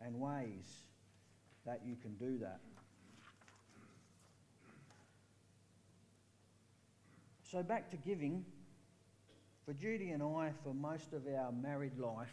and 0.00 0.20
ways 0.20 0.84
that 1.66 1.80
you 1.84 1.96
can 1.96 2.14
do 2.14 2.38
that. 2.38 2.60
So, 7.50 7.64
back 7.64 7.90
to 7.90 7.96
giving. 7.96 8.44
For 9.64 9.72
Judy 9.72 10.10
and 10.10 10.22
I, 10.22 10.52
for 10.62 10.74
most 10.74 11.12
of 11.12 11.22
our 11.26 11.50
married 11.50 11.98
life, 11.98 12.30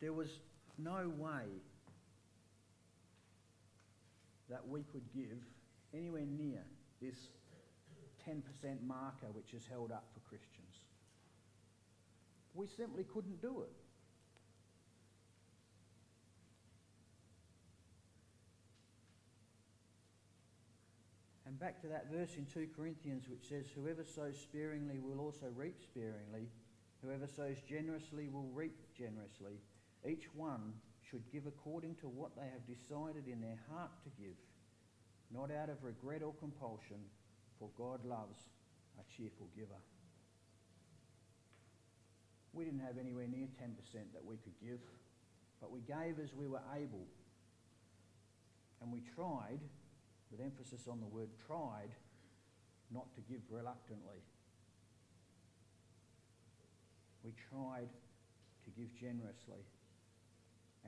there 0.00 0.12
was 0.12 0.28
no 0.78 1.10
way 1.16 1.44
that 4.48 4.66
we 4.68 4.82
could 4.82 5.02
give 5.14 5.42
anywhere 5.94 6.26
near 6.26 6.62
this 7.00 7.16
10% 8.28 8.42
marker 8.86 9.26
which 9.32 9.54
is 9.54 9.66
held 9.70 9.92
up 9.92 10.04
for 10.12 10.20
Christians. 10.28 10.80
We 12.54 12.66
simply 12.66 13.04
couldn't 13.04 13.40
do 13.40 13.62
it. 13.62 13.72
And 21.46 21.58
back 21.60 21.80
to 21.82 21.88
that 21.88 22.10
verse 22.12 22.36
in 22.36 22.46
2 22.46 22.68
Corinthians 22.76 23.28
which 23.28 23.48
says, 23.48 23.66
Whoever 23.74 24.04
sows 24.04 24.38
sparingly 24.40 24.98
will 24.98 25.20
also 25.20 25.46
reap 25.54 25.80
sparingly. 25.80 26.48
Whoever 27.02 27.26
sows 27.26 27.58
generously 27.68 28.28
will 28.28 28.50
reap 28.52 28.76
generously. 28.96 29.60
Each 30.04 30.26
one 30.34 30.72
should 31.10 31.22
give 31.32 31.46
according 31.46 31.94
to 31.96 32.08
what 32.08 32.34
they 32.36 32.46
have 32.50 32.66
decided 32.66 33.28
in 33.30 33.40
their 33.40 33.58
heart 33.70 33.90
to 34.04 34.10
give, 34.20 34.36
not 35.32 35.50
out 35.50 35.68
of 35.68 35.82
regret 35.82 36.22
or 36.22 36.34
compulsion, 36.34 36.98
for 37.58 37.70
God 37.78 38.04
loves 38.04 38.38
a 38.98 39.04
cheerful 39.16 39.48
giver. 39.56 39.80
We 42.52 42.64
didn't 42.64 42.80
have 42.80 42.98
anywhere 42.98 43.26
near 43.28 43.46
10% 43.46 43.76
that 44.14 44.24
we 44.24 44.36
could 44.36 44.58
give, 44.60 44.80
but 45.60 45.70
we 45.70 45.80
gave 45.80 46.18
as 46.22 46.34
we 46.34 46.48
were 46.48 46.62
able. 46.74 47.06
And 48.80 48.92
we 48.92 49.02
tried, 49.14 49.60
with 50.30 50.40
emphasis 50.40 50.88
on 50.88 51.00
the 51.00 51.06
word 51.06 51.28
tried, 51.46 51.90
not 52.92 53.12
to 53.14 53.20
give 53.22 53.40
reluctantly. 53.50 54.22
We 57.24 57.32
tried 57.50 57.88
to 58.64 58.70
give 58.70 58.94
generously 58.94 59.64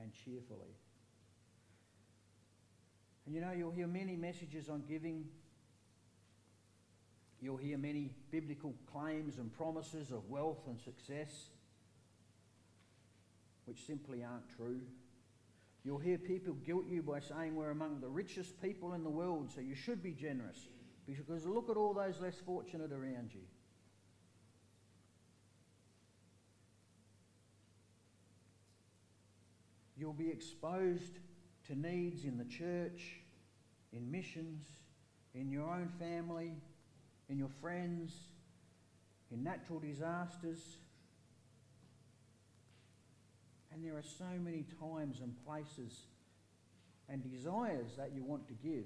and 0.01 0.11
cheerfully. 0.13 0.75
And 3.25 3.35
you 3.35 3.41
know, 3.41 3.51
you'll 3.51 3.71
hear 3.71 3.87
many 3.87 4.15
messages 4.15 4.69
on 4.69 4.83
giving. 4.87 5.25
You'll 7.41 7.57
hear 7.57 7.77
many 7.77 8.11
biblical 8.31 8.73
claims 8.91 9.37
and 9.37 9.53
promises 9.53 10.11
of 10.11 10.29
wealth 10.29 10.67
and 10.67 10.79
success, 10.79 11.49
which 13.65 13.85
simply 13.85 14.23
aren't 14.23 14.49
true. 14.57 14.81
You'll 15.83 15.99
hear 15.99 16.17
people 16.17 16.53
guilt 16.65 16.85
you 16.89 17.01
by 17.01 17.19
saying 17.19 17.55
we're 17.55 17.71
among 17.71 18.01
the 18.01 18.09
richest 18.09 18.61
people 18.61 18.93
in 18.93 19.03
the 19.03 19.09
world, 19.09 19.49
so 19.53 19.61
you 19.61 19.75
should 19.75 20.03
be 20.03 20.11
generous. 20.11 20.67
Because 21.05 21.45
look 21.45 21.69
at 21.69 21.77
all 21.77 21.93
those 21.93 22.19
less 22.19 22.35
fortunate 22.45 22.91
around 22.91 23.31
you. 23.33 23.41
You'll 29.99 30.13
be 30.13 30.29
exposed 30.29 31.19
to 31.67 31.75
needs 31.77 32.23
in 32.23 32.37
the 32.37 32.45
church, 32.45 33.17
in 33.91 34.09
missions, 34.09 34.65
in 35.35 35.51
your 35.51 35.69
own 35.69 35.89
family, 35.99 36.53
in 37.27 37.37
your 37.37 37.49
friends, 37.61 38.13
in 39.29 39.43
natural 39.43 39.77
disasters. 39.77 40.59
And 43.73 43.83
there 43.83 43.97
are 43.97 44.03
so 44.17 44.39
many 44.41 44.65
times 44.79 45.19
and 45.21 45.35
places 45.45 46.05
and 47.09 47.21
desires 47.21 47.89
that 47.97 48.13
you 48.15 48.23
want 48.23 48.47
to 48.47 48.53
give, 48.53 48.85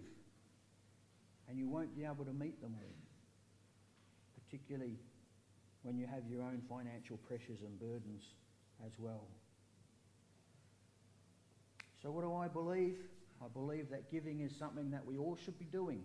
and 1.47 1.59
you 1.59 1.69
won't 1.69 1.95
be 1.95 2.05
able 2.05 2.25
to 2.25 2.33
meet 2.33 2.59
them 2.59 2.73
all, 2.75 2.95
particularly 4.33 4.97
when 5.83 5.95
you 5.95 6.07
have 6.07 6.23
your 6.27 6.41
own 6.41 6.61
financial 6.67 7.17
pressures 7.17 7.61
and 7.61 7.79
burdens 7.79 8.23
as 8.83 8.93
well. 8.97 9.27
So, 12.03 12.11
what 12.11 12.23
do 12.23 12.35
I 12.35 12.49
believe? 12.49 12.97
I 13.41 13.47
believe 13.47 13.89
that 13.91 14.11
giving 14.11 14.41
is 14.41 14.53
something 14.53 14.91
that 14.91 15.05
we 15.05 15.17
all 15.17 15.37
should 15.43 15.57
be 15.57 15.65
doing. 15.65 16.03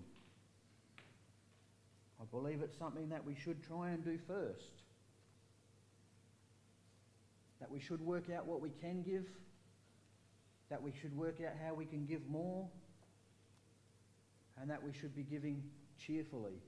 I 2.21 2.25
believe 2.31 2.63
it's 2.63 2.79
something 2.79 3.09
that 3.09 3.25
we 3.25 3.35
should 3.35 3.63
try 3.65 3.91
and 3.91 4.05
do 4.05 4.17
first. 4.27 4.83
That 7.59 7.71
we 7.71 7.81
should 7.81 8.01
work 8.01 8.31
out 8.31 8.47
what 8.47 8.61
we 8.61 8.71
can 8.71 9.03
give. 9.03 9.27
That 10.71 10.81
we 10.81 10.93
should 11.01 11.17
work 11.17 11.41
out 11.45 11.55
how 11.65 11.75
we 11.75 11.85
can 11.85 12.07
give 12.07 12.29
more. 12.29 12.69
And 14.61 14.71
that 14.71 14.83
we 14.83 14.93
should 14.93 15.17
be 15.17 15.25
giving 15.25 15.65
cheerfully. 15.99 16.61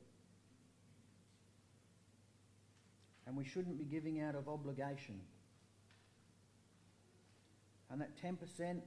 And 3.27 3.37
we 3.37 3.45
shouldn't 3.45 3.79
be 3.79 3.85
giving 3.85 4.21
out 4.21 4.35
of 4.35 4.49
obligation. 4.49 5.21
And 7.91 8.01
that 8.01 8.11
10% 8.23 8.81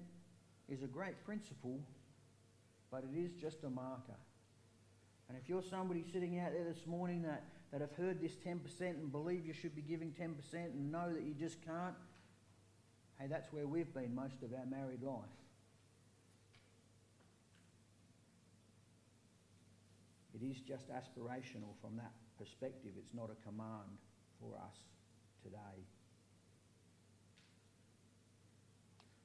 is 0.69 0.83
a 0.83 0.87
great 0.87 1.23
principle, 1.25 1.79
but 2.91 3.03
it 3.03 3.17
is 3.17 3.31
just 3.33 3.63
a 3.63 3.69
marker. 3.69 4.15
And 5.29 5.37
if 5.37 5.49
you're 5.49 5.63
somebody 5.63 6.03
sitting 6.11 6.39
out 6.39 6.51
there 6.53 6.63
this 6.63 6.85
morning 6.85 7.23
that, 7.23 7.43
that 7.71 7.81
have 7.81 7.93
heard 7.93 8.21
this 8.21 8.33
10% 8.35 8.59
and 8.81 9.11
believe 9.11 9.45
you 9.45 9.53
should 9.53 9.75
be 9.75 9.81
giving 9.81 10.11
10% 10.11 10.35
and 10.53 10.91
know 10.91 11.11
that 11.11 11.23
you 11.23 11.33
just 11.33 11.63
can't, 11.65 11.95
hey, 13.19 13.27
that's 13.27 13.51
where 13.51 13.65
we've 13.65 13.93
been 13.93 14.13
most 14.13 14.43
of 14.43 14.53
our 14.53 14.65
married 14.65 15.01
life. 15.01 15.23
It 20.33 20.45
is 20.45 20.57
just 20.61 20.89
aspirational 20.89 21.73
from 21.81 21.95
that 21.97 22.11
perspective. 22.37 22.91
It's 22.97 23.13
not 23.13 23.29
a 23.29 23.47
command 23.47 23.97
for 24.39 24.57
us 24.57 24.77
today. 25.43 25.85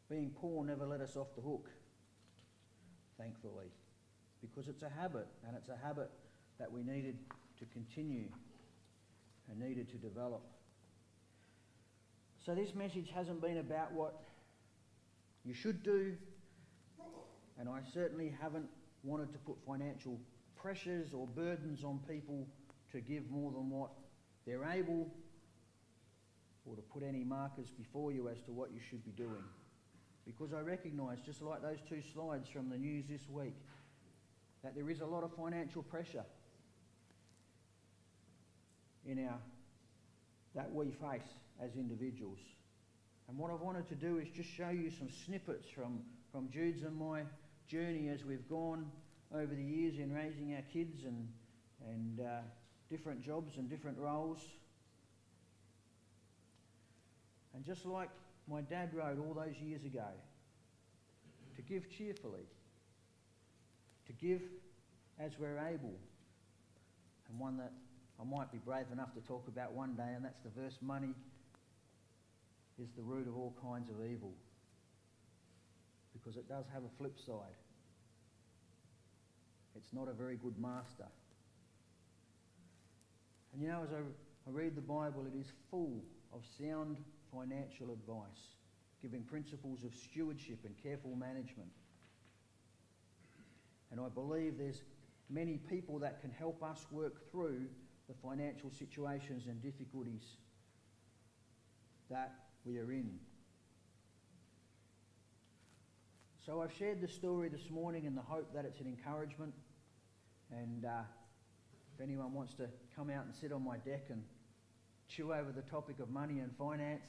Being 0.08 0.30
poor 0.40 0.64
never 0.64 0.86
let 0.86 1.00
us 1.02 1.16
off 1.16 1.28
the 1.36 1.42
hook, 1.42 1.68
thankfully, 3.18 3.66
because 4.40 4.68
it's 4.68 4.82
a 4.82 4.88
habit, 4.88 5.26
and 5.46 5.54
it's 5.54 5.68
a 5.68 5.76
habit 5.76 6.10
that 6.58 6.72
we 6.72 6.82
needed 6.82 7.18
to 7.58 7.66
continue 7.66 8.28
and 9.50 9.60
needed 9.60 9.90
to 9.90 9.96
develop. 9.98 10.42
So, 12.46 12.54
this 12.54 12.74
message 12.74 13.10
hasn't 13.14 13.42
been 13.42 13.58
about 13.58 13.92
what 13.92 14.22
you 15.44 15.52
should 15.52 15.82
do, 15.82 16.14
and 17.58 17.68
I 17.68 17.80
certainly 17.92 18.34
haven't 18.40 18.68
wanted 19.02 19.30
to 19.32 19.38
put 19.38 19.56
financial 19.66 20.18
pressures 20.56 21.12
or 21.12 21.26
burdens 21.26 21.84
on 21.84 22.00
people 22.08 22.46
to 22.92 23.00
give 23.00 23.30
more 23.30 23.52
than 23.52 23.68
what 23.68 23.90
they're 24.46 24.64
able, 24.64 25.12
or 26.64 26.76
to 26.76 26.82
put 26.82 27.02
any 27.02 27.24
markers 27.24 27.68
before 27.76 28.10
you 28.10 28.30
as 28.30 28.40
to 28.46 28.52
what 28.52 28.70
you 28.72 28.80
should 28.80 29.04
be 29.04 29.10
doing 29.10 29.44
because 30.28 30.52
I 30.52 30.60
recognise, 30.60 31.18
just 31.24 31.40
like 31.40 31.62
those 31.62 31.78
two 31.88 32.02
slides 32.12 32.48
from 32.50 32.68
the 32.68 32.76
news 32.76 33.06
this 33.08 33.28
week, 33.30 33.56
that 34.62 34.74
there 34.74 34.90
is 34.90 35.00
a 35.00 35.06
lot 35.06 35.24
of 35.24 35.32
financial 35.34 35.82
pressure 35.82 36.24
in 39.06 39.26
our 39.26 39.38
that 40.54 40.72
we 40.74 40.90
face 40.90 41.28
as 41.62 41.76
individuals. 41.76 42.38
And 43.28 43.38
what 43.38 43.50
I've 43.50 43.60
wanted 43.60 43.88
to 43.88 43.94
do 43.94 44.18
is 44.18 44.28
just 44.28 44.50
show 44.50 44.70
you 44.70 44.90
some 44.90 45.08
snippets 45.24 45.68
from, 45.68 46.00
from 46.32 46.48
Jude's 46.50 46.82
and 46.82 46.96
my 46.96 47.22
journey 47.68 48.08
as 48.08 48.24
we've 48.24 48.48
gone 48.48 48.90
over 49.34 49.54
the 49.54 49.62
years 49.62 49.98
in 49.98 50.12
raising 50.12 50.54
our 50.54 50.62
kids 50.72 51.04
and, 51.04 51.28
and 51.86 52.20
uh, 52.20 52.40
different 52.90 53.22
jobs 53.22 53.56
and 53.56 53.68
different 53.70 53.98
roles. 53.98 54.40
And 57.54 57.64
just 57.64 57.86
like 57.86 58.10
my 58.48 58.62
dad 58.62 58.90
wrote 58.94 59.18
all 59.18 59.34
those 59.34 59.56
years 59.62 59.84
ago 59.84 60.08
to 61.56 61.62
give 61.62 61.90
cheerfully, 61.90 62.46
to 64.06 64.12
give 64.12 64.40
as 65.20 65.32
we're 65.38 65.58
able, 65.58 65.94
and 67.28 67.38
one 67.38 67.58
that 67.58 67.72
I 68.20 68.24
might 68.24 68.50
be 68.50 68.58
brave 68.58 68.86
enough 68.92 69.12
to 69.14 69.20
talk 69.20 69.46
about 69.48 69.72
one 69.72 69.94
day, 69.94 70.12
and 70.14 70.24
that's 70.24 70.40
the 70.40 70.50
verse 70.60 70.78
money 70.80 71.14
is 72.80 72.88
the 72.96 73.02
root 73.02 73.26
of 73.26 73.36
all 73.36 73.54
kinds 73.62 73.90
of 73.90 73.96
evil. 74.04 74.32
Because 76.12 76.36
it 76.36 76.48
does 76.48 76.64
have 76.72 76.82
a 76.84 76.96
flip 76.96 77.16
side. 77.24 77.58
It's 79.76 79.92
not 79.92 80.08
a 80.08 80.12
very 80.12 80.36
good 80.36 80.58
master. 80.58 81.06
And 83.52 83.62
you 83.62 83.68
know, 83.68 83.82
as 83.84 83.92
I, 83.92 83.98
I 83.98 84.50
read 84.52 84.74
the 84.74 84.80
Bible, 84.80 85.26
it 85.32 85.38
is 85.38 85.46
full 85.70 86.02
of 86.32 86.42
sound 86.58 86.96
financial 87.32 87.90
advice, 87.90 88.56
giving 89.02 89.22
principles 89.22 89.84
of 89.84 89.94
stewardship 89.94 90.58
and 90.64 90.74
careful 90.82 91.14
management. 91.16 91.70
And 93.90 94.00
I 94.00 94.08
believe 94.08 94.58
there's 94.58 94.82
many 95.30 95.56
people 95.56 95.98
that 96.00 96.20
can 96.20 96.30
help 96.30 96.62
us 96.62 96.86
work 96.90 97.30
through 97.30 97.66
the 98.08 98.14
financial 98.22 98.70
situations 98.70 99.46
and 99.46 99.62
difficulties 99.62 100.22
that 102.10 102.32
we 102.64 102.78
are 102.78 102.90
in. 102.90 103.18
So 106.44 106.62
I've 106.62 106.72
shared 106.72 107.02
the 107.02 107.08
story 107.08 107.50
this 107.50 107.70
morning 107.70 108.06
in 108.06 108.14
the 108.14 108.22
hope 108.22 108.54
that 108.54 108.64
it's 108.64 108.80
an 108.80 108.86
encouragement. 108.86 109.52
And 110.50 110.86
uh, 110.86 111.02
if 111.94 112.02
anyone 112.02 112.32
wants 112.32 112.54
to 112.54 112.68
come 112.96 113.10
out 113.10 113.26
and 113.26 113.34
sit 113.34 113.52
on 113.52 113.62
my 113.62 113.76
deck 113.76 114.06
and 114.08 114.22
chew 115.08 115.32
over 115.32 115.52
the 115.52 115.62
topic 115.62 115.98
of 116.00 116.10
money 116.10 116.40
and 116.40 116.50
finance, 116.56 117.06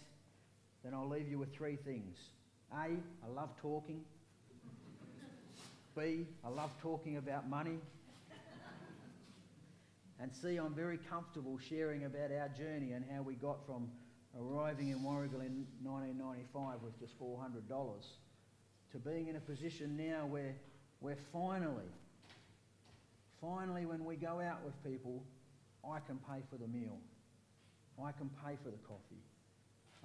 then 0.83 0.93
I'll 0.93 1.07
leave 1.07 1.27
you 1.27 1.37
with 1.37 1.53
three 1.53 1.75
things. 1.75 2.17
A, 2.71 2.75
I 2.75 3.27
love 3.33 3.49
talking. 3.61 4.01
B, 5.97 6.27
I 6.43 6.49
love 6.49 6.71
talking 6.81 7.17
about 7.17 7.49
money. 7.49 7.79
And 10.21 10.33
C, 10.33 10.57
I'm 10.57 10.73
very 10.73 10.97
comfortable 10.97 11.57
sharing 11.57 12.03
about 12.03 12.31
our 12.31 12.49
journey 12.49 12.91
and 12.91 13.05
how 13.09 13.21
we 13.21 13.35
got 13.35 13.65
from 13.65 13.89
arriving 14.37 14.89
in 14.89 14.99
Warragul 14.99 15.45
in 15.45 15.65
1995 15.81 16.81
with 16.83 16.99
just 16.99 17.17
$400 17.19 17.61
to 18.91 18.97
being 18.97 19.27
in 19.27 19.37
a 19.37 19.39
position 19.39 19.95
now 19.95 20.25
where 20.25 20.55
we're 20.99 21.17
finally, 21.31 21.89
finally, 23.39 23.85
when 23.85 24.03
we 24.03 24.17
go 24.17 24.41
out 24.41 24.63
with 24.65 24.73
people, 24.83 25.23
I 25.89 25.99
can 25.99 26.17
pay 26.17 26.41
for 26.49 26.57
the 26.57 26.67
meal. 26.67 26.97
I 28.03 28.11
can 28.11 28.29
pay 28.45 28.55
for 28.63 28.69
the 28.69 28.77
coffee. 28.87 29.23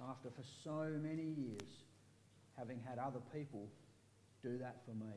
After 0.09 0.29
for 0.29 0.43
so 0.63 0.91
many 1.01 1.23
years 1.23 1.83
having 2.57 2.79
had 2.87 2.99
other 2.99 3.19
people 3.33 3.67
do 4.43 4.57
that 4.57 4.77
for 4.85 4.91
me. 4.91 5.15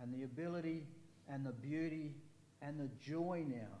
And 0.00 0.14
the 0.14 0.24
ability 0.24 0.86
and 1.28 1.44
the 1.44 1.52
beauty 1.52 2.14
and 2.62 2.78
the 2.78 2.88
joy 3.00 3.44
now 3.48 3.78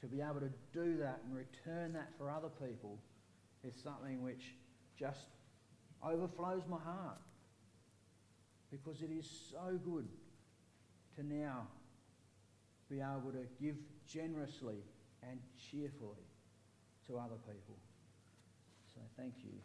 to 0.00 0.06
be 0.06 0.20
able 0.20 0.40
to 0.40 0.52
do 0.72 0.96
that 0.98 1.20
and 1.24 1.34
return 1.34 1.92
that 1.94 2.10
for 2.16 2.30
other 2.30 2.48
people 2.48 2.98
is 3.64 3.74
something 3.82 4.22
which 4.22 4.54
just 4.98 5.26
overflows 6.02 6.62
my 6.68 6.78
heart 6.78 7.18
because 8.70 9.02
it 9.02 9.10
is 9.10 9.28
so 9.50 9.78
good 9.84 10.06
to 11.16 11.26
now 11.26 11.66
be 12.88 13.00
able 13.00 13.32
to 13.32 13.44
give 13.60 13.74
generously 14.06 14.76
and 15.28 15.40
cheerfully 15.70 16.27
to 17.08 17.18
other 17.18 17.40
people. 17.48 17.76
So 18.94 19.00
thank 19.16 19.34
you. 19.42 19.56